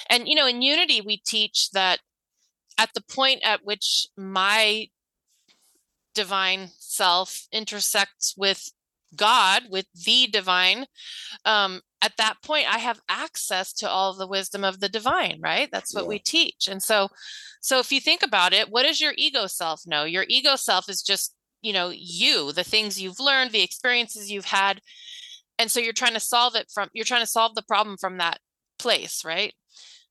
And 0.09 0.27
you 0.27 0.35
know 0.35 0.47
in 0.47 0.63
unity 0.63 1.03
we 1.03 1.19
teach 1.19 1.71
that 1.73 2.01
at 2.79 2.91
the 2.95 3.03
point 3.03 3.43
at 3.45 3.65
which 3.65 4.07
my 4.17 4.87
divine 6.15 6.71
self 6.79 7.47
intersects 7.53 8.35
with 8.39 8.71
god 9.15 9.65
with 9.71 9.87
the 10.05 10.27
divine 10.27 10.87
um 11.45 11.81
at 12.07 12.17
that 12.17 12.37
point 12.43 12.67
i 12.73 12.79
have 12.79 13.01
access 13.09 13.73
to 13.81 13.89
all 13.89 14.15
the 14.15 14.27
wisdom 14.37 14.63
of 14.65 14.81
the 14.81 14.89
divine 14.99 15.39
right? 15.51 15.69
That's 15.73 15.93
what 15.95 16.05
Yeah. 16.05 16.09
we 16.15 16.19
teach. 16.37 16.63
And 16.73 16.83
so 16.91 16.99
so 17.69 17.79
if 17.81 17.91
you 17.93 18.01
think 18.01 18.23
about 18.23 18.53
it 18.59 18.71
what 18.71 18.85
does 18.85 19.01
your 19.01 19.15
ego 19.27 19.47
self 19.47 19.79
know? 19.93 20.05
Your 20.17 20.25
ego 20.37 20.55
self 20.57 20.89
is 20.89 21.03
just 21.03 21.35
you 21.67 21.73
know 21.73 21.89
you 21.95 22.53
the 22.53 22.65
things 22.73 23.01
you've 23.03 23.21
learned 23.29 23.51
the 23.53 23.63
experiences 23.69 24.31
you've 24.31 24.53
had. 24.63 24.81
And 25.59 25.71
so 25.71 25.81
you're 25.81 26.01
trying 26.03 26.19
to 26.21 26.21
solve 26.35 26.55
it 26.61 26.67
from 26.75 26.89
you're 26.95 27.11
trying 27.13 27.27
to 27.29 27.35
solve 27.39 27.55
the 27.55 27.69
problem 27.73 27.97
from 27.99 28.19
that 28.19 28.39
place 28.79 29.17
right? 29.33 29.53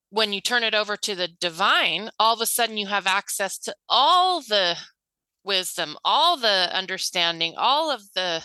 When 0.09 0.33
you 0.33 0.41
turn 0.41 0.63
it 0.69 0.75
over 0.81 0.95
to 0.97 1.13
the 1.15 1.29
divine 1.47 2.03
all 2.19 2.33
of 2.35 2.41
a 2.41 2.45
sudden 2.57 2.77
you 2.77 2.87
have 2.87 3.07
access 3.07 3.57
to 3.65 3.71
all 3.87 4.41
the 4.41 4.77
wisdom 5.43 5.89
all 6.03 6.33
the 6.37 6.57
understanding 6.81 7.53
all 7.57 7.91
of 7.91 8.01
the 8.15 8.43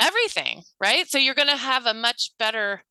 everything 0.00 0.62
right 0.80 1.08
so 1.08 1.18
you're 1.18 1.34
going 1.34 1.48
to 1.48 1.56
have 1.56 1.86
a 1.86 1.94
much 1.94 2.32
better 2.38 2.82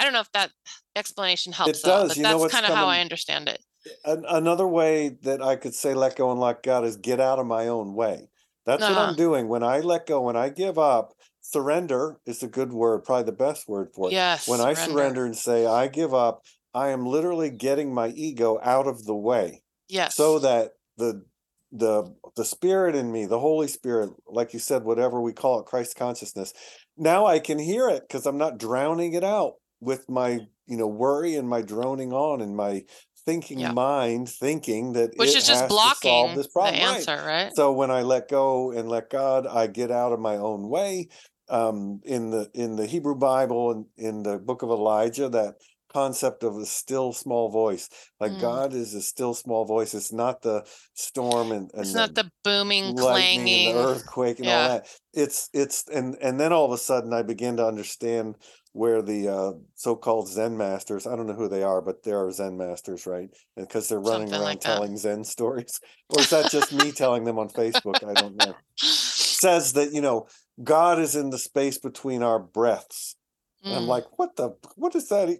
i 0.00 0.04
don't 0.04 0.12
know 0.12 0.20
if 0.20 0.32
that 0.32 0.50
explanation 0.96 1.52
helps 1.52 1.84
all, 1.84 2.00
does. 2.00 2.08
but 2.08 2.16
You 2.16 2.22
that's 2.24 2.52
kind 2.52 2.66
of 2.66 2.74
how 2.74 2.86
i 2.86 3.00
understand 3.00 3.48
it 3.48 3.62
An- 4.04 4.24
another 4.28 4.66
way 4.66 5.08
that 5.22 5.42
I 5.42 5.56
could 5.56 5.74
say 5.74 5.92
let 5.94 6.16
go 6.16 6.30
and 6.30 6.40
let 6.40 6.62
God 6.62 6.84
is 6.84 6.96
get 6.96 7.18
out 7.18 7.40
of 7.40 7.46
my 7.46 7.66
own 7.66 7.94
way. 7.94 8.28
That's 8.64 8.80
what 8.80 8.92
Uh-huh. 8.92 9.08
I'm 9.08 9.16
doing 9.16 9.48
when 9.48 9.64
I 9.64 9.80
let 9.80 10.06
go, 10.06 10.20
when 10.20 10.36
I 10.36 10.50
give 10.50 10.78
up. 10.78 11.14
Surrender 11.40 12.20
is 12.24 12.44
a 12.44 12.46
good 12.46 12.72
word, 12.72 13.02
probably 13.02 13.24
the 13.24 13.32
best 13.32 13.68
word 13.68 13.88
for 13.92 14.08
it. 14.08 14.12
yes 14.12 14.46
when 14.46 14.60
I 14.60 14.74
surrender 14.74 15.24
and 15.26 15.36
say 15.36 15.66
I 15.66 15.88
give 15.88 16.14
up, 16.14 16.42
I 16.72 16.90
am 16.90 17.04
literally 17.04 17.50
getting 17.50 17.92
my 17.92 18.08
ego 18.08 18.60
out 18.62 18.86
of 18.86 19.04
the 19.04 19.16
way 19.16 19.62
yes 19.88 20.14
so 20.14 20.38
that 20.38 20.74
the 20.96 21.24
the 21.72 22.14
the 22.36 22.44
spirit 22.44 22.94
in 22.94 23.10
me, 23.10 23.26
the 23.26 23.40
Holy 23.40 23.66
Spirit, 23.68 24.10
like 24.26 24.52
you 24.52 24.58
said, 24.58 24.84
whatever 24.84 25.20
we 25.20 25.32
call 25.32 25.60
it, 25.60 25.66
Christ 25.66 25.96
consciousness. 25.96 26.52
Now 26.96 27.26
I 27.26 27.38
can 27.38 27.58
hear 27.58 27.88
it 27.88 28.02
because 28.06 28.26
I'm 28.26 28.38
not 28.38 28.58
drowning 28.58 29.14
it 29.14 29.24
out 29.24 29.54
with 29.80 30.08
my 30.08 30.40
you 30.66 30.76
know 30.76 30.86
worry 30.86 31.34
and 31.34 31.48
my 31.48 31.62
droning 31.62 32.12
on 32.12 32.40
and 32.40 32.54
my 32.54 32.84
thinking 33.24 33.60
Yeah. 33.60 33.72
mind 33.72 34.28
thinking 34.28 34.92
that 34.94 35.12
which 35.16 35.34
is 35.34 35.46
just 35.46 35.68
blocking 35.68 36.36
this 36.36 36.48
problem. 36.48 36.82
Right. 36.82 36.98
answer 36.98 37.24
right 37.24 37.52
So 37.54 37.72
when 37.72 37.90
I 37.90 38.02
let 38.02 38.28
go 38.28 38.70
and 38.72 38.88
let 38.88 39.10
God, 39.10 39.46
I 39.46 39.66
get 39.66 39.90
out 39.90 40.12
of 40.12 40.20
my 40.20 40.36
own 40.36 40.68
way. 40.68 41.08
Um, 41.48 42.00
in 42.04 42.30
the 42.30 42.48
in 42.54 42.76
the 42.76 42.86
Hebrew 42.86 43.16
Bible 43.16 43.72
and 43.72 43.86
in 43.96 44.22
the 44.22 44.38
book 44.38 44.62
of 44.62 44.70
Elijah, 44.70 45.28
that 45.28 45.56
concept 45.92 46.42
of 46.42 46.56
a 46.56 46.66
still 46.66 47.12
small 47.12 47.50
voice, 47.50 47.88
like 48.20 48.32
Mm. 48.32 48.40
God 48.40 48.74
is 48.74 48.94
a 48.94 49.02
still 49.02 49.34
small 49.34 49.64
voice. 49.64 49.94
It's 49.94 50.12
not 50.12 50.42
the 50.42 50.64
storm 50.94 51.52
and, 51.52 51.70
and 51.72 51.82
it's 51.82 51.94
not 51.94 52.14
the 52.14 52.30
booming 52.44 52.96
clanging 52.96 53.66
and 53.66 53.76
the 53.76 53.80
earthquake 53.80 54.38
and 54.38 54.48
Yeah. 54.48 54.62
all 54.62 54.68
that. 54.68 54.88
It's 55.12 55.50
it's 55.52 55.88
and 55.88 56.16
and 56.20 56.40
then 56.40 56.52
all 56.52 56.64
of 56.64 56.72
a 56.72 56.78
sudden 56.78 57.12
I 57.12 57.22
begin 57.22 57.56
to 57.58 57.66
understand 57.66 58.36
where 58.72 59.02
the 59.02 59.28
uh, 59.28 59.52
so-called 59.74 60.28
Zen 60.28 60.56
masters, 60.56 61.06
I 61.06 61.14
don't 61.14 61.26
know 61.26 61.34
who 61.34 61.48
they 61.48 61.62
are, 61.62 61.82
but 61.82 62.02
there 62.04 62.24
are 62.24 62.30
Zen 62.32 62.56
masters, 62.56 63.06
right? 63.06 63.28
Because 63.54 63.88
they're 63.88 64.00
running 64.00 64.28
Something 64.28 64.40
around 64.40 64.48
like 64.54 64.60
telling 64.60 64.96
Zen 64.96 65.24
stories. 65.24 65.78
Or 66.08 66.20
is 66.22 66.30
that 66.30 66.48
just 66.48 66.72
me 66.72 66.90
telling 66.90 67.24
them 67.24 67.38
on 67.38 67.50
Facebook? 67.50 68.02
I 68.02 68.14
don't 68.14 68.34
know. 68.34 68.56
Says 68.82 69.74
that, 69.74 69.92
you 69.92 70.00
know, 70.00 70.26
God 70.64 70.98
is 71.00 71.14
in 71.16 71.28
the 71.28 71.38
space 71.38 71.76
between 71.76 72.22
our 72.22 72.38
breaths. 72.38 73.16
And 73.64 73.74
I'm 73.76 73.84
Mm. 73.84 73.88
like, 73.88 74.18
what 74.18 74.36
the 74.36 74.56
What 74.76 74.94
is 74.96 75.08
that 75.08 75.38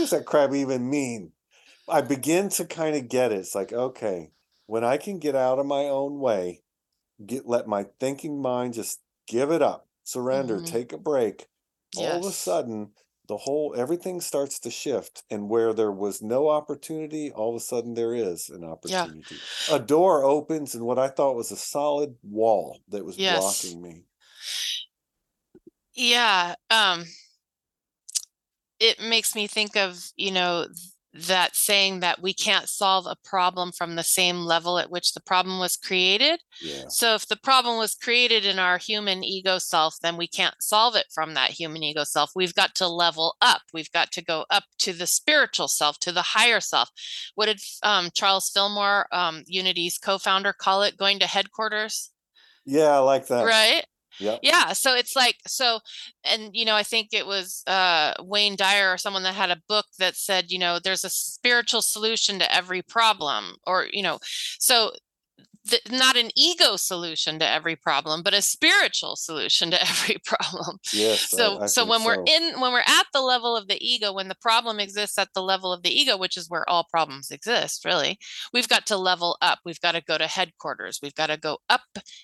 does 0.00 0.10
that 0.10 0.26
crap 0.26 0.52
even 0.54 0.90
mean? 0.90 1.32
I 1.88 2.02
begin 2.02 2.48
to 2.50 2.64
kind 2.66 2.96
of 2.96 3.08
get 3.08 3.32
it. 3.32 3.38
It's 3.40 3.54
like, 3.54 3.72
okay, 3.72 4.32
when 4.66 4.84
I 4.84 4.96
can 4.98 5.18
get 5.18 5.36
out 5.36 5.58
of 5.58 5.66
my 5.66 5.84
own 5.84 6.20
way, 6.20 6.62
get 7.24 7.46
let 7.46 7.66
my 7.68 7.84
thinking 8.00 8.40
mind 8.42 8.74
just 8.74 9.02
give 9.26 9.50
it 9.50 9.62
up, 9.62 9.88
surrender, 10.04 10.60
Mhm. 10.60 10.62
take 10.62 10.92
a 10.92 10.98
break. 10.98 11.48
All 11.94 12.24
of 12.26 12.30
a 12.30 12.32
sudden, 12.34 12.92
the 13.28 13.38
whole 13.38 13.74
everything 13.76 14.20
starts 14.20 14.58
to 14.60 14.70
shift. 14.70 15.24
And 15.30 15.48
where 15.50 15.72
there 15.72 15.92
was 15.92 16.22
no 16.22 16.48
opportunity, 16.48 17.32
all 17.32 17.50
of 17.50 17.56
a 17.56 17.60
sudden 17.64 17.94
there 17.94 18.14
is 18.14 18.50
an 18.50 18.64
opportunity. 18.64 19.44
A 19.68 19.78
door 19.80 20.24
opens 20.24 20.74
and 20.74 20.84
what 20.86 20.98
I 20.98 21.08
thought 21.08 21.36
was 21.36 21.52
a 21.52 21.56
solid 21.56 22.18
wall 22.22 22.82
that 22.88 23.04
was 23.04 23.16
Yes. 23.16 23.20
blocking 23.20 23.80
me. 23.82 24.06
yeah 25.94 26.54
um 26.70 27.04
it 28.80 29.00
makes 29.00 29.34
me 29.34 29.46
think 29.46 29.76
of 29.76 30.02
you 30.16 30.32
know 30.32 30.66
that 31.12 31.56
saying 31.56 32.00
that 32.00 32.22
we 32.22 32.32
can't 32.32 32.68
solve 32.68 33.04
a 33.06 33.16
problem 33.24 33.72
from 33.72 33.96
the 33.96 34.02
same 34.04 34.36
level 34.36 34.78
at 34.78 34.90
which 34.90 35.12
the 35.12 35.20
problem 35.20 35.58
was 35.58 35.76
created. 35.76 36.40
Yeah. 36.62 36.84
so 36.88 37.14
if 37.14 37.26
the 37.26 37.36
problem 37.36 37.78
was 37.78 37.94
created 37.94 38.44
in 38.44 38.58
our 38.60 38.78
human 38.78 39.24
ego 39.24 39.58
self 39.58 39.96
then 40.02 40.16
we 40.16 40.28
can't 40.28 40.54
solve 40.60 40.94
it 40.94 41.06
from 41.12 41.34
that 41.34 41.50
human 41.50 41.82
ego 41.82 42.04
self. 42.04 42.30
We've 42.36 42.54
got 42.54 42.74
to 42.76 42.86
level 42.86 43.34
up. 43.40 43.62
We've 43.74 43.90
got 43.90 44.12
to 44.12 44.22
go 44.24 44.44
up 44.50 44.64
to 44.80 44.92
the 44.92 45.06
spiritual 45.06 45.68
self 45.68 45.98
to 46.00 46.12
the 46.12 46.22
higher 46.22 46.60
self. 46.60 46.90
What 47.34 47.46
did 47.46 47.60
um, 47.82 48.10
charles 48.14 48.50
fillmore 48.50 49.06
um, 49.12 49.42
unity's 49.46 49.98
co-founder 49.98 50.52
call 50.52 50.82
it? 50.82 50.96
Going 50.96 51.18
to 51.18 51.26
headquarters? 51.26 52.10
Yeah, 52.64 52.90
I 52.90 52.98
like 52.98 53.26
that. 53.26 53.44
right 53.44 53.84
Yep. 54.20 54.40
yeah 54.42 54.72
so 54.72 54.94
it's 54.94 55.16
like 55.16 55.36
so 55.46 55.80
and 56.24 56.50
you 56.52 56.64
know 56.64 56.74
i 56.76 56.82
think 56.82 57.08
it 57.12 57.26
was 57.26 57.62
uh 57.66 58.12
wayne 58.20 58.54
dyer 58.54 58.92
or 58.92 58.98
someone 58.98 59.22
that 59.22 59.34
had 59.34 59.50
a 59.50 59.62
book 59.68 59.86
that 59.98 60.14
said 60.14 60.50
you 60.50 60.58
know 60.58 60.78
there's 60.78 61.04
a 61.04 61.10
spiritual 61.10 61.82
solution 61.82 62.38
to 62.38 62.54
every 62.54 62.82
problem 62.82 63.56
or 63.66 63.86
you 63.92 64.02
know 64.02 64.18
so 64.58 64.92
th- 65.68 65.82
not 65.90 66.16
an 66.16 66.30
ego 66.36 66.76
solution 66.76 67.38
to 67.38 67.48
every 67.48 67.76
problem 67.76 68.22
but 68.22 68.34
a 68.34 68.42
spiritual 68.42 69.16
solution 69.16 69.70
to 69.70 69.80
every 69.88 70.16
problem 70.24 70.78
Yes. 70.92 71.30
So 71.30 71.60
I 71.60 71.66
so 71.66 71.82
think 71.82 71.90
when 71.90 72.04
we're 72.04 72.26
so. 72.26 72.32
in 72.32 72.60
when 72.60 72.72
we're 72.72 72.80
at 72.80 73.06
the 73.12 73.20
level 73.20 73.56
of 73.56 73.68
the 73.68 73.78
ego 73.84 74.12
when 74.12 74.28
the 74.28 74.36
problem 74.36 74.80
exists 74.80 75.18
at 75.18 75.28
the 75.34 75.42
level 75.42 75.72
of 75.72 75.82
the 75.82 75.90
ego 75.90 76.16
which 76.16 76.36
is 76.36 76.48
where 76.48 76.68
all 76.68 76.86
problems 76.90 77.30
exist 77.30 77.84
really 77.84 78.18
we've 78.52 78.68
got 78.68 78.86
to 78.86 78.96
level 78.96 79.36
up 79.40 79.58
we've 79.64 79.80
got 79.80 79.92
to 79.92 80.02
go 80.02 80.18
to 80.18 80.26
headquarters 80.26 81.00
we've 81.02 81.14
got 81.14 81.28
to 81.28 81.36
go 81.36 81.58
up 81.68 81.82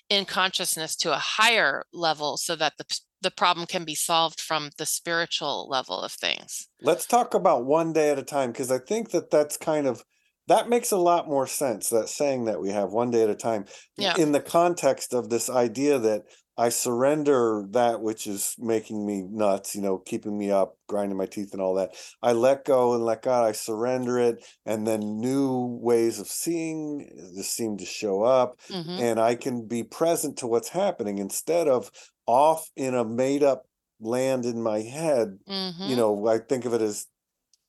in 0.09 0.25
consciousness 0.25 0.95
to 0.95 1.13
a 1.13 1.17
higher 1.17 1.83
level 1.93 2.37
so 2.37 2.55
that 2.55 2.73
the 2.77 2.99
the 3.19 3.31
problem 3.31 3.65
can 3.65 3.83
be 3.83 3.95
solved 3.95 4.39
from 4.39 4.69
the 4.77 4.85
spiritual 4.85 5.67
level 5.69 6.01
of 6.01 6.11
things 6.11 6.67
Let's 6.81 7.05
talk 7.05 7.33
about 7.33 7.65
one 7.65 7.93
day 7.93 8.11
at 8.11 8.19
a 8.19 8.23
time 8.23 8.51
because 8.51 8.71
I 8.71 8.77
think 8.77 9.09
that 9.11 9.31
that's 9.31 9.57
kind 9.57 9.87
of 9.87 10.03
that 10.47 10.69
makes 10.69 10.91
a 10.91 10.97
lot 10.97 11.27
more 11.27 11.47
sense. 11.47 11.89
That 11.89 12.09
saying 12.09 12.45
that 12.45 12.61
we 12.61 12.69
have 12.69 12.91
one 12.91 13.11
day 13.11 13.23
at 13.23 13.29
a 13.29 13.35
time 13.35 13.65
Yeah. 13.97 14.15
in 14.17 14.31
the 14.31 14.41
context 14.41 15.13
of 15.13 15.29
this 15.29 15.49
idea 15.49 15.99
that 15.99 16.23
I 16.59 16.69
surrender 16.69 17.65
that 17.69 18.01
which 18.01 18.25
is 18.25 18.55
making 18.57 19.05
me 19.05 19.21
nuts, 19.21 19.75
you 19.75 19.81
know, 19.81 19.99
keeping 19.99 20.35
me 20.35 20.49
up, 20.49 20.75
grinding 20.87 21.15
my 21.15 21.27
teeth 21.27 21.53
and 21.53 21.61
all 21.61 21.75
that. 21.75 21.91
I 22.23 22.31
let 22.31 22.65
go 22.65 22.95
and 22.95 23.05
let 23.05 23.21
God. 23.21 23.43
I 23.45 23.51
surrender 23.51 24.17
it. 24.17 24.43
And 24.65 24.87
then 24.87 25.19
new 25.19 25.77
ways 25.79 26.19
of 26.19 26.27
seeing 26.27 27.11
just 27.35 27.53
seem 27.53 27.77
to 27.77 27.85
show 27.85 28.23
up. 28.23 28.59
Mm-hmm. 28.69 28.89
And 28.89 29.19
I 29.19 29.35
can 29.35 29.67
be 29.67 29.83
present 29.83 30.37
to 30.37 30.47
what's 30.47 30.69
happening 30.69 31.19
instead 31.19 31.67
of 31.67 31.91
off 32.25 32.71
in 32.75 32.95
a 32.95 33.05
made 33.05 33.43
up 33.43 33.67
land 33.99 34.45
in 34.45 34.61
my 34.61 34.79
head. 34.79 35.37
Mm-hmm. 35.47 35.83
You 35.83 35.95
know, 35.95 36.27
I 36.27 36.39
think 36.39 36.65
of 36.65 36.73
it 36.73 36.81
as, 36.81 37.05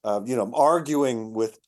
uh, 0.03 0.21
you 0.25 0.35
know, 0.35 0.45
I'm 0.45 0.55
arguing 0.55 1.35
with 1.35 1.59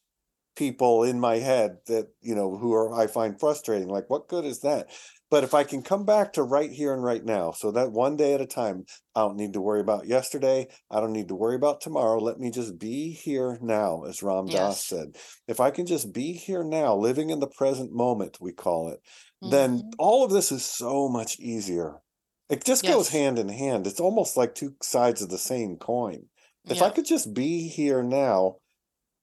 people 0.57 1.05
in 1.05 1.21
my 1.21 1.37
head 1.37 1.79
that, 1.87 2.09
you 2.21 2.35
know, 2.35 2.57
who 2.57 2.73
are 2.75 2.93
I 2.95 3.07
find 3.07 3.39
frustrating. 3.39 3.89
Like, 3.89 4.09
what 4.09 4.29
good 4.29 4.45
is 4.45 4.61
that? 4.61 4.89
But 5.31 5.45
if 5.45 5.55
I 5.55 5.63
can 5.63 5.83
come 5.83 6.05
back 6.05 6.33
to 6.33 6.43
right 6.43 6.71
here 6.71 6.93
and 6.93 7.05
right 7.05 7.25
now, 7.25 7.53
so 7.53 7.71
that 7.71 7.93
one 7.93 8.17
day 8.17 8.35
at 8.35 8.41
a 8.41 8.47
time, 8.47 8.85
I 9.15 9.21
don't 9.21 9.37
need 9.37 9.53
to 9.53 9.61
worry 9.61 9.81
about 9.81 10.09
yesterday. 10.09 10.67
I 10.91 10.99
don't 10.99 11.13
need 11.13 11.29
to 11.29 11.37
worry 11.37 11.55
about 11.55 11.81
tomorrow. 11.81 12.19
Let 12.19 12.41
me 12.41 12.51
just 12.51 12.81
be 12.81 13.13
here 13.13 13.57
now, 13.63 14.03
as 14.09 14.25
Ram 14.25 14.47
Dass 14.47 14.85
said. 14.85 15.17
If 15.47 15.61
I 15.61 15.71
can 15.71 15.87
just 15.87 16.13
be 16.13 16.33
here 16.33 16.65
now, 16.65 16.97
living 16.97 17.31
in 17.31 17.39
the 17.39 17.47
present 17.47 17.93
moment, 17.93 18.39
we 18.41 18.53
call 18.53 18.89
it, 18.89 19.01
mm-hmm. 19.43 19.51
then 19.51 19.91
all 19.99 20.25
of 20.25 20.33
this 20.33 20.51
is 20.51 20.65
so 20.65 21.09
much 21.09 21.39
easier. 21.39 22.01
It 22.49 22.65
just 22.65 22.83
yes. 22.83 22.93
goes 22.93 23.09
hand 23.11 23.39
in 23.39 23.49
hand. 23.49 23.87
It's 23.87 24.01
almost 24.01 24.37
like 24.37 24.57
two 24.57 24.75
sides 24.83 25.23
of 25.23 25.29
the 25.29 25.39
same 25.39 25.77
coin. 25.77 26.25
If 26.69 26.79
yeah. 26.79 26.85
I 26.85 26.91
could 26.91 27.07
just 27.07 27.33
be 27.33 27.69
here 27.69 28.03
now, 28.03 28.57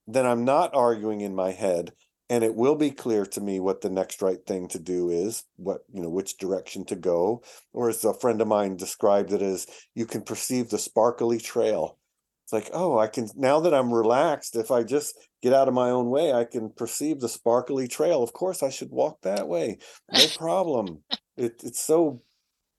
then 0.07 0.25
I'm 0.25 0.45
not 0.45 0.73
arguing 0.73 1.21
in 1.21 1.35
my 1.35 1.51
head 1.51 1.91
and 2.29 2.43
it 2.43 2.55
will 2.55 2.75
be 2.75 2.91
clear 2.91 3.25
to 3.25 3.41
me 3.41 3.59
what 3.59 3.81
the 3.81 3.89
next 3.89 4.21
right 4.21 4.45
thing 4.45 4.67
to 4.69 4.79
do 4.79 5.09
is 5.09 5.43
what 5.55 5.81
you 5.93 6.01
know 6.01 6.09
which 6.09 6.37
direction 6.37 6.85
to 6.85 6.95
go 6.95 7.41
or 7.73 7.89
as 7.89 8.03
a 8.03 8.13
friend 8.13 8.41
of 8.41 8.47
mine 8.47 8.75
described 8.75 9.31
it 9.31 9.41
as 9.41 9.67
you 9.95 10.05
can 10.05 10.21
perceive 10.21 10.69
the 10.69 10.77
sparkly 10.77 11.39
trail. 11.39 11.97
It's 12.45 12.53
like 12.53 12.69
oh 12.73 12.97
i 12.97 13.07
can 13.07 13.27
now 13.35 13.59
that 13.59 13.73
i'm 13.73 13.93
relaxed 13.93 14.55
if 14.55 14.71
i 14.71 14.83
just 14.83 15.17
get 15.41 15.53
out 15.53 15.67
of 15.67 15.73
my 15.73 15.89
own 15.89 16.09
way 16.09 16.31
i 16.31 16.45
can 16.45 16.69
perceive 16.69 17.19
the 17.19 17.29
sparkly 17.29 17.87
trail. 17.87 18.23
Of 18.23 18.33
course 18.33 18.63
i 18.63 18.69
should 18.69 18.91
walk 18.91 19.21
that 19.21 19.47
way. 19.47 19.79
No 20.11 20.25
problem. 20.37 21.03
It, 21.35 21.61
it's 21.63 21.83
so 21.83 22.21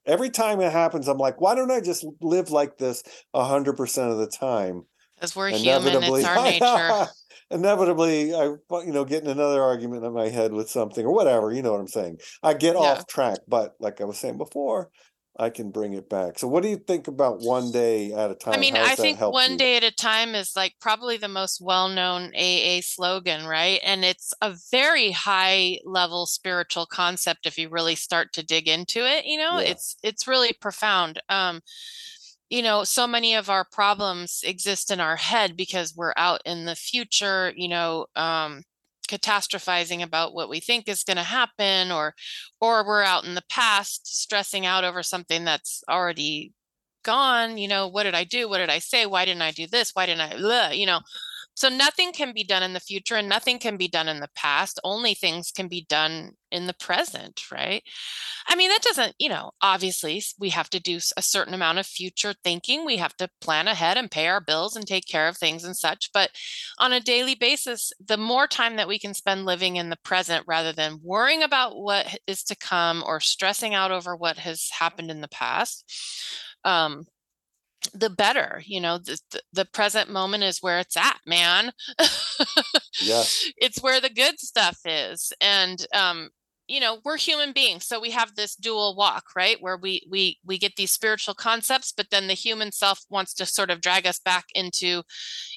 every 0.07 0.31
time 0.31 0.61
it 0.61 0.73
happens 0.73 1.07
i'm 1.07 1.19
like 1.19 1.41
why 1.41 1.55
don't 1.55 1.71
i 1.71 1.81
just 1.81 2.05
live 2.23 2.51
like 2.51 2.79
this 2.79 3.03
100% 3.37 4.11
of 4.11 4.19
the 4.19 4.27
time 4.27 4.85
because 5.19 5.35
we're 5.35 5.51
human 5.51 6.03
it's 6.03 6.25
our 6.25 6.43
nature 6.43 7.11
inevitably 7.51 8.35
I 8.35 8.45
you 8.45 8.93
know 8.93 9.05
get 9.05 9.25
in 9.25 9.31
another 9.31 9.63
argument 9.63 10.05
in 10.05 10.13
my 10.13 10.29
head 10.29 10.53
with 10.53 10.71
something 10.71 11.05
or 11.05 11.13
whatever, 11.13 11.53
you 11.53 11.63
know 11.63 11.73
what 11.73 11.81
I'm 11.81 11.89
saying. 11.89 12.19
I 12.43 12.55
get 12.55 12.75
yeah. 12.75 12.81
off 12.81 13.07
track, 13.07 13.39
but 13.49 13.75
like 13.81 14.01
I 14.01 14.05
was 14.05 14.19
saying 14.19 14.39
before, 14.39 14.91
I 15.39 15.51
can 15.51 15.71
bring 15.71 15.95
it 15.95 16.11
back. 16.11 16.39
So 16.39 16.49
what 16.49 16.65
do 16.65 16.69
you 16.69 16.77
think 16.77 17.07
about 17.07 17.41
one 17.41 17.71
day 17.71 18.13
at 18.13 18.31
a 18.31 18.35
time? 18.35 18.55
I 18.55 18.59
mean, 18.59 18.77
I 18.77 18.97
think 18.97 19.21
one 19.21 19.53
you? 19.53 19.59
day 19.59 19.77
at 19.77 19.85
a 19.85 19.93
time 19.93 20.35
is 20.35 20.57
like 20.57 20.75
probably 20.81 21.17
the 21.17 21.29
most 21.29 21.61
well-known 21.61 22.33
AA 22.35 22.81
slogan, 22.83 23.47
right? 23.47 23.81
And 23.85 24.05
it's 24.05 24.35
a 24.43 24.57
very 24.73 25.13
high 25.13 25.79
level 25.85 26.27
spiritual 26.27 26.87
concept 26.87 27.47
if 27.47 27.57
you 27.57 27.69
really 27.69 27.95
start 27.95 28.33
to 28.33 28.45
dig 28.45 28.67
into 28.67 29.07
it, 29.07 29.27
you 29.27 29.39
know, 29.39 29.61
yeah. 29.61 29.71
it's 29.71 29.97
it's 30.03 30.27
really 30.27 30.53
profound. 30.61 31.23
Um 31.29 31.61
you 32.51 32.63
know, 32.63 32.85
so 32.85 33.07
many 33.07 33.35
of 33.35 33.51
our 33.51 33.65
problems 33.71 34.41
exist 34.45 34.91
in 34.91 35.01
our 35.01 35.17
head 35.17 35.57
because 35.57 35.95
we're 35.95 36.15
out 36.17 36.41
in 36.47 36.65
the 36.65 36.75
future, 36.75 37.53
you 37.57 37.69
know, 37.69 38.07
um, 38.17 38.63
catastrophizing 39.09 40.03
about 40.03 40.35
what 40.35 40.49
we 40.49 40.61
think 40.61 40.89
is 40.89 41.03
going 41.03 41.17
to 41.17 41.23
happen 41.23 41.91
or 41.91 42.15
or 42.61 42.87
we're 42.87 43.03
out 43.03 43.25
in 43.25 43.35
the 43.35 43.43
past 43.49 44.07
stressing 44.21 44.67
out 44.67 44.85
over 44.85 45.03
something 45.03 45.45
that's 45.45 45.83
already 45.89 46.53
gone 47.05 47.57
you 47.57 47.67
know 47.69 47.89
what 47.89 48.03
did 48.03 48.15
i 48.15 48.25
do? 48.25 48.49
What 48.49 48.59
did 48.59 48.71
i 48.71 48.79
say? 48.79 49.07
Why 49.07 49.25
didn't 49.25 49.43
i 49.43 49.51
do 49.51 49.67
this? 49.67 49.93
Why 49.95 50.07
didn't 50.07 50.21
i 50.21 50.37
Blah, 50.37 50.71
you 50.71 50.87
know 50.87 51.01
so 51.59 51.69
nothing 51.69 52.13
can 52.13 52.33
be 52.33 52.45
done 52.45 52.63
in 52.63 52.73
the 52.73 52.79
future 52.79 53.17
and 53.17 53.29
nothing 53.29 53.59
can 53.59 53.77
be 53.77 53.89
done 53.89 54.07
in 54.07 54.21
the 54.21 54.31
past. 54.37 54.79
Only 54.85 55.13
things 55.13 55.51
can 55.51 55.67
be 55.67 55.85
done 55.89 56.31
in 56.53 56.69
the 56.69 56.75
present, 56.75 57.51
right? 57.51 57.83
I 58.47 58.55
mean, 58.55 58.69
that 58.69 58.83
doesn't, 58.83 59.17
you 59.19 59.29
know, 59.29 59.51
obviously 59.61 60.23
we 60.39 60.51
have 60.51 60.71
to 60.71 60.79
do 60.79 61.01
a 61.17 61.21
certain 61.23 61.55
amount 61.55 61.81
of 61.81 61.87
future 61.87 62.33
thinking. 62.45 62.87
We 62.87 62.99
have 62.99 63.17
to 63.17 63.29
plan 63.41 63.67
ahead 63.67 63.97
and 63.97 64.09
pay 64.09 64.29
our 64.29 64.41
bills 64.41 64.77
and 64.77 64.87
take 64.87 65.09
care 65.09 65.27
of 65.27 65.37
things 65.37 65.65
and 65.65 65.77
such. 65.77 66.13
But 66.15 66.31
on 66.79 66.93
a 66.93 67.01
daily 67.01 67.35
basis, 67.35 67.93
the 68.07 68.17
more 68.17 68.47
time 68.47 68.77
that 68.77 68.87
we 68.87 69.01
can 69.01 69.13
spend 69.13 69.45
living 69.45 69.75
in 69.75 69.91
the 69.91 69.99
present 70.05 70.45
rather 70.47 70.73
than 70.73 71.01
worrying 71.03 71.43
about 71.43 71.77
what 71.77 72.21
is 72.29 72.45
to 72.45 72.55
come 72.55 73.03
or 73.05 73.19
stressing 73.19 73.75
out 73.75 73.91
over 73.91 74.15
what 74.15 74.39
has 74.39 74.69
happened 74.79 75.11
in 75.11 75.23
the 75.23 75.29
past, 75.29 75.85
um, 76.65 77.05
the 77.95 78.11
better 78.11 78.63
you 78.67 78.81
know 78.81 78.99
the, 78.99 79.19
the 79.53 79.65
present 79.65 80.11
moment 80.11 80.43
is 80.43 80.59
where 80.63 80.79
it's 80.79 80.97
at 80.97 81.19
man. 81.27 81.73
Yeah. 83.01 83.23
It's 83.57 83.83
where 83.83 84.01
the 84.01 84.11
good 84.11 84.39
stuff 84.41 84.79
is 84.85 85.33
and 85.41 85.85
um 85.95 86.31
you 86.69 86.81
know 86.81 86.99
we're 87.05 87.17
human 87.17 87.53
beings 87.53 87.87
so 87.87 87.99
we 87.99 88.11
have 88.11 88.35
this 88.35 88.55
dual 88.55 88.95
walk 88.95 89.25
right 89.35 89.57
where 89.61 89.77
we 89.77 90.07
we 90.09 90.39
we 90.45 90.59
get 90.59 90.77
these 90.77 90.91
spiritual 90.91 91.35
concepts 91.35 91.93
but 91.93 92.07
then 92.11 92.27
the 92.27 92.35
human 92.35 92.71
self 92.71 93.01
wants 93.09 93.35
to 93.35 93.47
sort 93.47 93.71
of 93.71 93.81
drag 93.81 94.07
us 94.07 94.21
back 94.21 94.45
into 94.55 95.03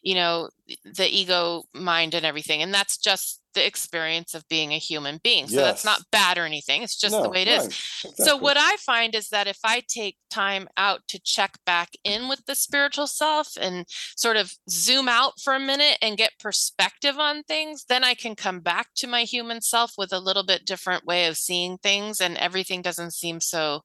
you 0.01 0.15
know 0.15 0.49
the 0.85 1.07
ego 1.07 1.63
mind 1.73 2.13
and 2.13 2.25
everything 2.25 2.61
and 2.61 2.73
that's 2.73 2.97
just 2.97 3.40
the 3.53 3.65
experience 3.65 4.33
of 4.33 4.47
being 4.47 4.71
a 4.71 4.77
human 4.77 5.19
being. 5.23 5.47
So 5.47 5.55
yes. 5.55 5.65
that's 5.65 5.85
not 5.85 6.05
bad 6.11 6.37
or 6.37 6.45
anything. 6.45 6.83
It's 6.83 6.99
just 6.99 7.15
no, 7.15 7.23
the 7.23 7.29
way 7.29 7.43
it 7.43 7.47
right. 7.47 7.59
is. 7.59 7.65
Exactly. 7.67 8.25
So 8.25 8.37
what 8.37 8.57
I 8.57 8.77
find 8.77 9.15
is 9.15 9.29
that 9.29 9.47
if 9.47 9.59
I 9.63 9.83
take 9.87 10.17
time 10.29 10.67
out 10.77 11.01
to 11.09 11.19
check 11.19 11.57
back 11.65 11.89
in 12.03 12.29
with 12.29 12.45
the 12.45 12.55
spiritual 12.55 13.07
self 13.07 13.49
and 13.59 13.85
sort 14.15 14.37
of 14.37 14.53
zoom 14.69 15.09
out 15.09 15.33
for 15.39 15.53
a 15.53 15.59
minute 15.59 15.97
and 16.01 16.17
get 16.17 16.39
perspective 16.39 17.17
on 17.17 17.43
things, 17.43 17.85
then 17.89 18.03
I 18.03 18.13
can 18.13 18.35
come 18.35 18.59
back 18.59 18.87
to 18.95 19.07
my 19.07 19.23
human 19.23 19.61
self 19.61 19.93
with 19.97 20.13
a 20.13 20.19
little 20.19 20.43
bit 20.43 20.65
different 20.65 21.05
way 21.05 21.27
of 21.27 21.37
seeing 21.37 21.77
things 21.77 22.21
and 22.21 22.37
everything 22.37 22.81
doesn't 22.81 23.11
seem 23.11 23.39
so 23.39 23.81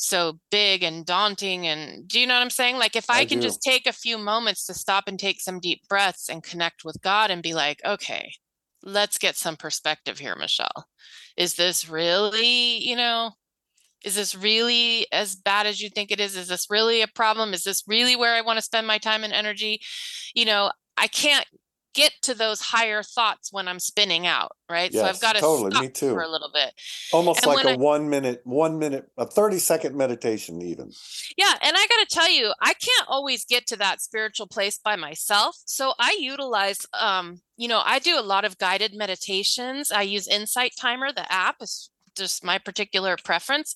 so 0.00 0.38
big 0.52 0.84
and 0.84 1.04
daunting 1.04 1.66
and 1.66 2.06
do 2.06 2.20
you 2.20 2.26
know 2.26 2.34
what 2.34 2.42
i'm 2.42 2.50
saying 2.50 2.78
like 2.78 2.94
if 2.94 3.10
i, 3.10 3.18
I 3.18 3.24
can 3.24 3.40
do. 3.40 3.48
just 3.48 3.60
take 3.60 3.84
a 3.84 3.92
few 3.92 4.16
moments 4.16 4.64
to 4.66 4.74
stop 4.74 5.08
and 5.08 5.18
take 5.18 5.40
some 5.40 5.58
deep 5.58 5.82
breaths 5.88 6.28
and 6.28 6.40
connect 6.40 6.84
with 6.84 7.02
god 7.02 7.32
and 7.32 7.42
be 7.42 7.52
like 7.52 7.80
okay 7.84 8.30
let's 8.88 9.18
get 9.18 9.36
some 9.36 9.56
perspective 9.56 10.18
here, 10.18 10.36
Michelle. 10.36 10.86
Is 11.36 11.54
this 11.54 11.88
really, 11.88 12.82
you 12.82 12.96
know, 12.96 13.32
is 14.04 14.14
this 14.14 14.34
really 14.34 15.06
as 15.12 15.34
bad 15.34 15.66
as 15.66 15.80
you 15.80 15.88
think 15.88 16.10
it 16.10 16.20
is? 16.20 16.36
Is 16.36 16.48
this 16.48 16.66
really 16.70 17.02
a 17.02 17.08
problem? 17.08 17.52
Is 17.52 17.64
this 17.64 17.84
really 17.86 18.16
where 18.16 18.34
I 18.34 18.40
want 18.40 18.58
to 18.58 18.64
spend 18.64 18.86
my 18.86 18.98
time 18.98 19.24
and 19.24 19.32
energy? 19.32 19.80
You 20.34 20.44
know, 20.44 20.70
I 20.96 21.06
can't 21.08 21.46
get 21.94 22.12
to 22.22 22.34
those 22.34 22.60
higher 22.60 23.02
thoughts 23.02 23.52
when 23.52 23.68
I'm 23.68 23.78
spinning 23.78 24.26
out, 24.26 24.52
right? 24.70 24.90
Yes, 24.92 25.02
so 25.02 25.08
I've 25.08 25.20
got 25.20 25.34
to 25.34 25.40
totally, 25.40 25.70
stop 25.70 25.82
me 25.82 25.88
too. 25.88 26.12
for 26.12 26.22
a 26.22 26.28
little 26.28 26.50
bit. 26.52 26.72
Almost 27.12 27.44
and 27.44 27.54
like 27.54 27.64
a 27.64 27.70
I, 27.70 27.76
one 27.76 28.08
minute, 28.08 28.40
one 28.44 28.78
minute, 28.78 29.10
a 29.16 29.26
30 29.26 29.58
second 29.58 29.96
meditation, 29.96 30.62
even. 30.62 30.92
Yeah. 31.36 31.54
And 31.62 31.76
I 31.76 31.86
got 31.86 32.08
to 32.08 32.14
tell 32.14 32.30
you, 32.30 32.52
I 32.60 32.74
can't 32.74 33.08
always 33.08 33.44
get 33.44 33.66
to 33.68 33.76
that 33.76 34.00
spiritual 34.00 34.46
place 34.46 34.78
by 34.82 34.96
myself. 34.96 35.56
So 35.64 35.94
I 35.98 36.16
utilize, 36.20 36.86
um, 36.98 37.40
you 37.56 37.68
know, 37.68 37.82
I 37.84 37.98
do 37.98 38.18
a 38.18 38.22
lot 38.22 38.44
of 38.44 38.58
guided 38.58 38.94
meditations. 38.94 39.90
I 39.90 40.02
use 40.02 40.28
Insight 40.28 40.72
Timer, 40.78 41.12
the 41.12 41.30
app 41.32 41.56
is 41.60 41.90
just 42.16 42.44
my 42.44 42.58
particular 42.58 43.16
preference. 43.24 43.74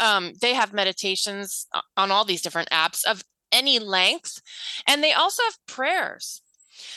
Um, 0.00 0.32
they 0.40 0.54
have 0.54 0.72
meditations 0.72 1.66
on 1.96 2.10
all 2.10 2.24
these 2.24 2.42
different 2.42 2.70
apps 2.70 3.04
of 3.04 3.22
any 3.52 3.78
length, 3.78 4.40
and 4.86 5.02
they 5.02 5.12
also 5.12 5.42
have 5.44 5.58
prayers. 5.66 6.40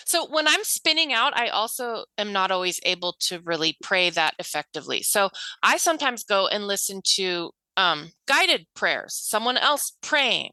So 0.05 0.27
when 0.29 0.47
I'm 0.47 0.63
spinning 0.63 1.13
out, 1.13 1.37
I 1.37 1.47
also 1.47 2.05
am 2.17 2.31
not 2.31 2.51
always 2.51 2.79
able 2.83 3.15
to 3.21 3.39
really 3.41 3.77
pray 3.81 4.09
that 4.11 4.33
effectively. 4.39 5.01
So 5.03 5.29
I 5.63 5.77
sometimes 5.77 6.23
go 6.23 6.47
and 6.47 6.67
listen 6.67 7.01
to 7.15 7.51
um, 7.75 8.11
guided 8.27 8.67
prayers, 8.75 9.13
someone 9.13 9.57
else 9.57 9.93
praying. 10.01 10.51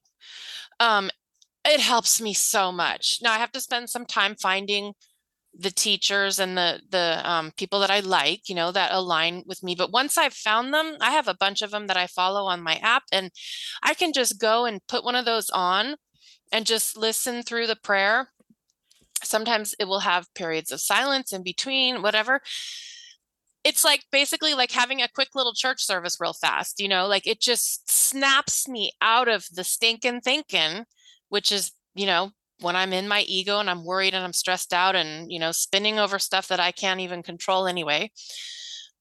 Um, 0.81 1.11
it 1.65 1.81
helps 1.81 2.21
me 2.21 2.35
so 2.35 2.71
much. 2.71 3.21
Now 3.23 3.33
I 3.33 3.39
have 3.39 3.53
to 3.53 3.61
spend 3.61 3.89
some 3.89 4.05
time 4.05 4.37
finding 4.37 4.93
the 5.57 5.71
teachers 5.71 6.39
and 6.39 6.57
the 6.59 6.81
the 6.91 7.21
um, 7.25 7.53
people 7.57 7.81
that 7.81 7.91
I 7.91 8.01
like, 8.01 8.49
you 8.49 8.55
know, 8.55 8.73
that 8.73 8.93
align 8.93 9.45
with 9.47 9.63
me. 9.63 9.75
But 9.75 9.93
once 9.93 10.19
I've 10.19 10.35
found 10.35 10.75
them, 10.75 10.97
I 11.01 11.13
have 11.13 11.29
a 11.29 11.35
bunch 11.35 11.63
of 11.63 11.71
them 11.71 11.87
that 11.87 11.97
I 11.97 12.07
follow 12.07 12.47
on 12.47 12.63
my 12.63 12.75
app, 12.77 13.05
and 13.13 13.31
I 13.83 13.95
can 13.95 14.13
just 14.13 14.41
go 14.41 14.65
and 14.67 14.87
put 14.89 15.05
one 15.05 15.15
of 15.15 15.25
those 15.25 15.51
on 15.51 15.97
and 16.53 16.67
just 16.67 16.97
listen 16.97 17.43
through 17.43 17.67
the 17.67 17.77
prayer 17.77 18.31
sometimes 19.25 19.75
it 19.79 19.87
will 19.87 20.01
have 20.01 20.33
periods 20.35 20.73
of 20.73 20.81
silence 20.81 21.33
in 21.33 21.43
between 21.43 22.03
whatever. 22.03 22.41
It's 23.65 23.85
like 23.85 24.05
basically 24.13 24.55
like 24.55 24.71
having 24.71 25.01
a 25.01 25.09
quick 25.09 25.35
little 25.35 25.55
church 25.55 25.83
service 25.83 26.19
real 26.21 26.35
fast 26.35 26.81
you 26.81 26.89
know 26.89 27.07
like 27.07 27.27
it 27.27 27.41
just 27.41 27.91
snaps 27.91 28.69
me 28.69 28.93
out 29.01 29.27
of 29.27 29.47
the 29.55 29.65
stinking 29.65 30.21
thinking 30.21 30.85
which 31.31 31.51
is 31.51 31.73
you 31.95 32.05
know 32.05 32.31
when 32.61 32.77
i'm 32.77 32.93
in 32.93 33.09
my 33.09 33.23
ego 33.23 33.59
and 33.59 33.71
i'm 33.71 33.85
worried 33.85 34.15
and 34.15 34.23
i'm 34.23 34.33
stressed 34.33 34.73
out 34.75 34.95
and 34.95 35.33
you 35.33 35.39
know 35.39 35.51
spinning 35.51 35.99
over 35.99 36.19
stuff 36.19 36.49
that 36.49 36.61
i 36.61 36.71
can't 36.71 37.01
even 37.01 37.23
control 37.23 37.67
anyway 37.67 38.11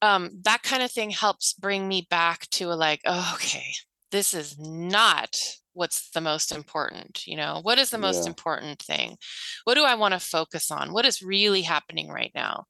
um, 0.01 0.31
that 0.43 0.63
kind 0.63 0.83
of 0.83 0.91
thing 0.91 1.11
helps 1.11 1.53
bring 1.53 1.87
me 1.87 2.05
back 2.09 2.49
to 2.49 2.71
a 2.71 2.75
like 2.75 3.01
oh, 3.05 3.31
okay 3.35 3.73
this 4.11 4.33
is 4.33 4.57
not 4.59 5.35
what's 5.73 6.09
the 6.11 6.21
most 6.21 6.51
important 6.51 7.25
you 7.27 7.35
know 7.35 7.59
what 7.63 7.79
is 7.79 7.89
the 7.89 7.97
most 7.97 8.25
Yeah. 8.25 8.27
important 8.27 8.79
thing 8.81 9.17
what 9.65 9.75
do 9.75 9.83
i 9.83 9.95
want 9.95 10.13
to 10.13 10.19
focus 10.19 10.71
on 10.71 10.93
what 10.93 11.05
is 11.05 11.21
really 11.21 11.61
happening 11.61 12.09
right 12.09 12.31
now 12.35 12.65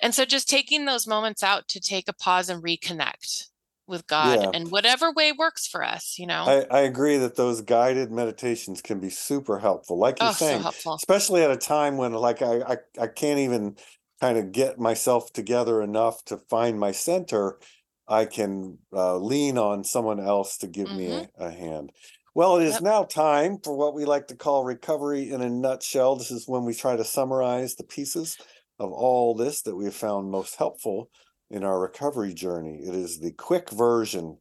and 0.00 0.14
so 0.14 0.24
just 0.24 0.48
taking 0.48 0.84
those 0.84 1.06
moments 1.06 1.42
out 1.42 1.68
to 1.68 1.80
take 1.80 2.08
a 2.08 2.14
pause 2.14 2.48
and 2.48 2.62
reconnect 2.62 3.48
with 3.86 4.06
god 4.06 4.46
Yeah. 4.46 4.52
and 4.52 4.70
whatever 4.70 5.12
way 5.12 5.32
works 5.32 5.66
for 5.66 5.84
us 5.84 6.16
you 6.18 6.26
know 6.26 6.46
I, 6.46 6.66
I 6.70 6.80
agree 6.80 7.16
that 7.18 7.36
those 7.36 7.62
guided 7.62 8.10
meditations 8.12 8.82
can 8.82 9.00
be 9.00 9.08
super 9.10 9.58
helpful. 9.58 9.98
Like 9.98 10.20
you're 10.20 10.28
oh 10.28 10.34
so 10.34 10.58
saying, 10.58 10.58
helpful 10.58 10.98
especially 10.98 11.42
at 11.42 11.50
a 11.50 11.56
time 11.56 11.96
when 11.96 12.12
like 12.12 12.42
I, 12.42 12.60
I 12.60 12.76
I 12.98 13.06
can't 13.06 13.38
even 13.40 13.76
kind 14.20 14.36
of 14.38 14.52
get 14.52 14.78
myself 14.78 15.32
together 15.32 15.82
enough 15.82 16.24
to 16.26 16.36
find 16.36 16.78
my 16.78 16.92
center, 16.92 17.58
I 18.06 18.26
can 18.26 18.78
uh, 18.92 19.16
lean 19.18 19.58
on 19.58 19.84
someone 19.84 20.20
else 20.20 20.58
to 20.58 20.66
give 20.66 20.92
me 20.92 21.08
a, 21.08 21.28
a 21.36 21.50
hand. 21.50 21.92
Well, 22.34 22.56
it 22.56 22.64
is 22.64 22.74
Yep. 22.74 22.82
now 22.82 23.04
time 23.04 23.58
for 23.58 23.76
what 23.76 23.94
we 23.94 24.04
like 24.04 24.28
to 24.28 24.36
call 24.36 24.64
recovery 24.64 25.30
in 25.30 25.40
a 25.40 25.48
nutshell. 25.48 26.16
This 26.16 26.32
is 26.32 26.48
when 26.48 26.64
we 26.64 26.74
try 26.74 26.96
to 26.96 27.04
summarize 27.04 27.76
the 27.76 27.84
pieces 27.84 28.36
of 28.78 28.92
all 28.92 29.34
this 29.34 29.62
that 29.62 29.76
we 29.76 29.84
have 29.84 29.94
found 29.94 30.30
most 30.30 30.56
helpful 30.56 31.10
in 31.50 31.62
our 31.64 31.80
recovery 31.80 32.34
journey. 32.34 32.80
It 32.82 32.94
is 32.94 33.20
the 33.20 33.32
quick 33.32 33.70
version 33.70 34.38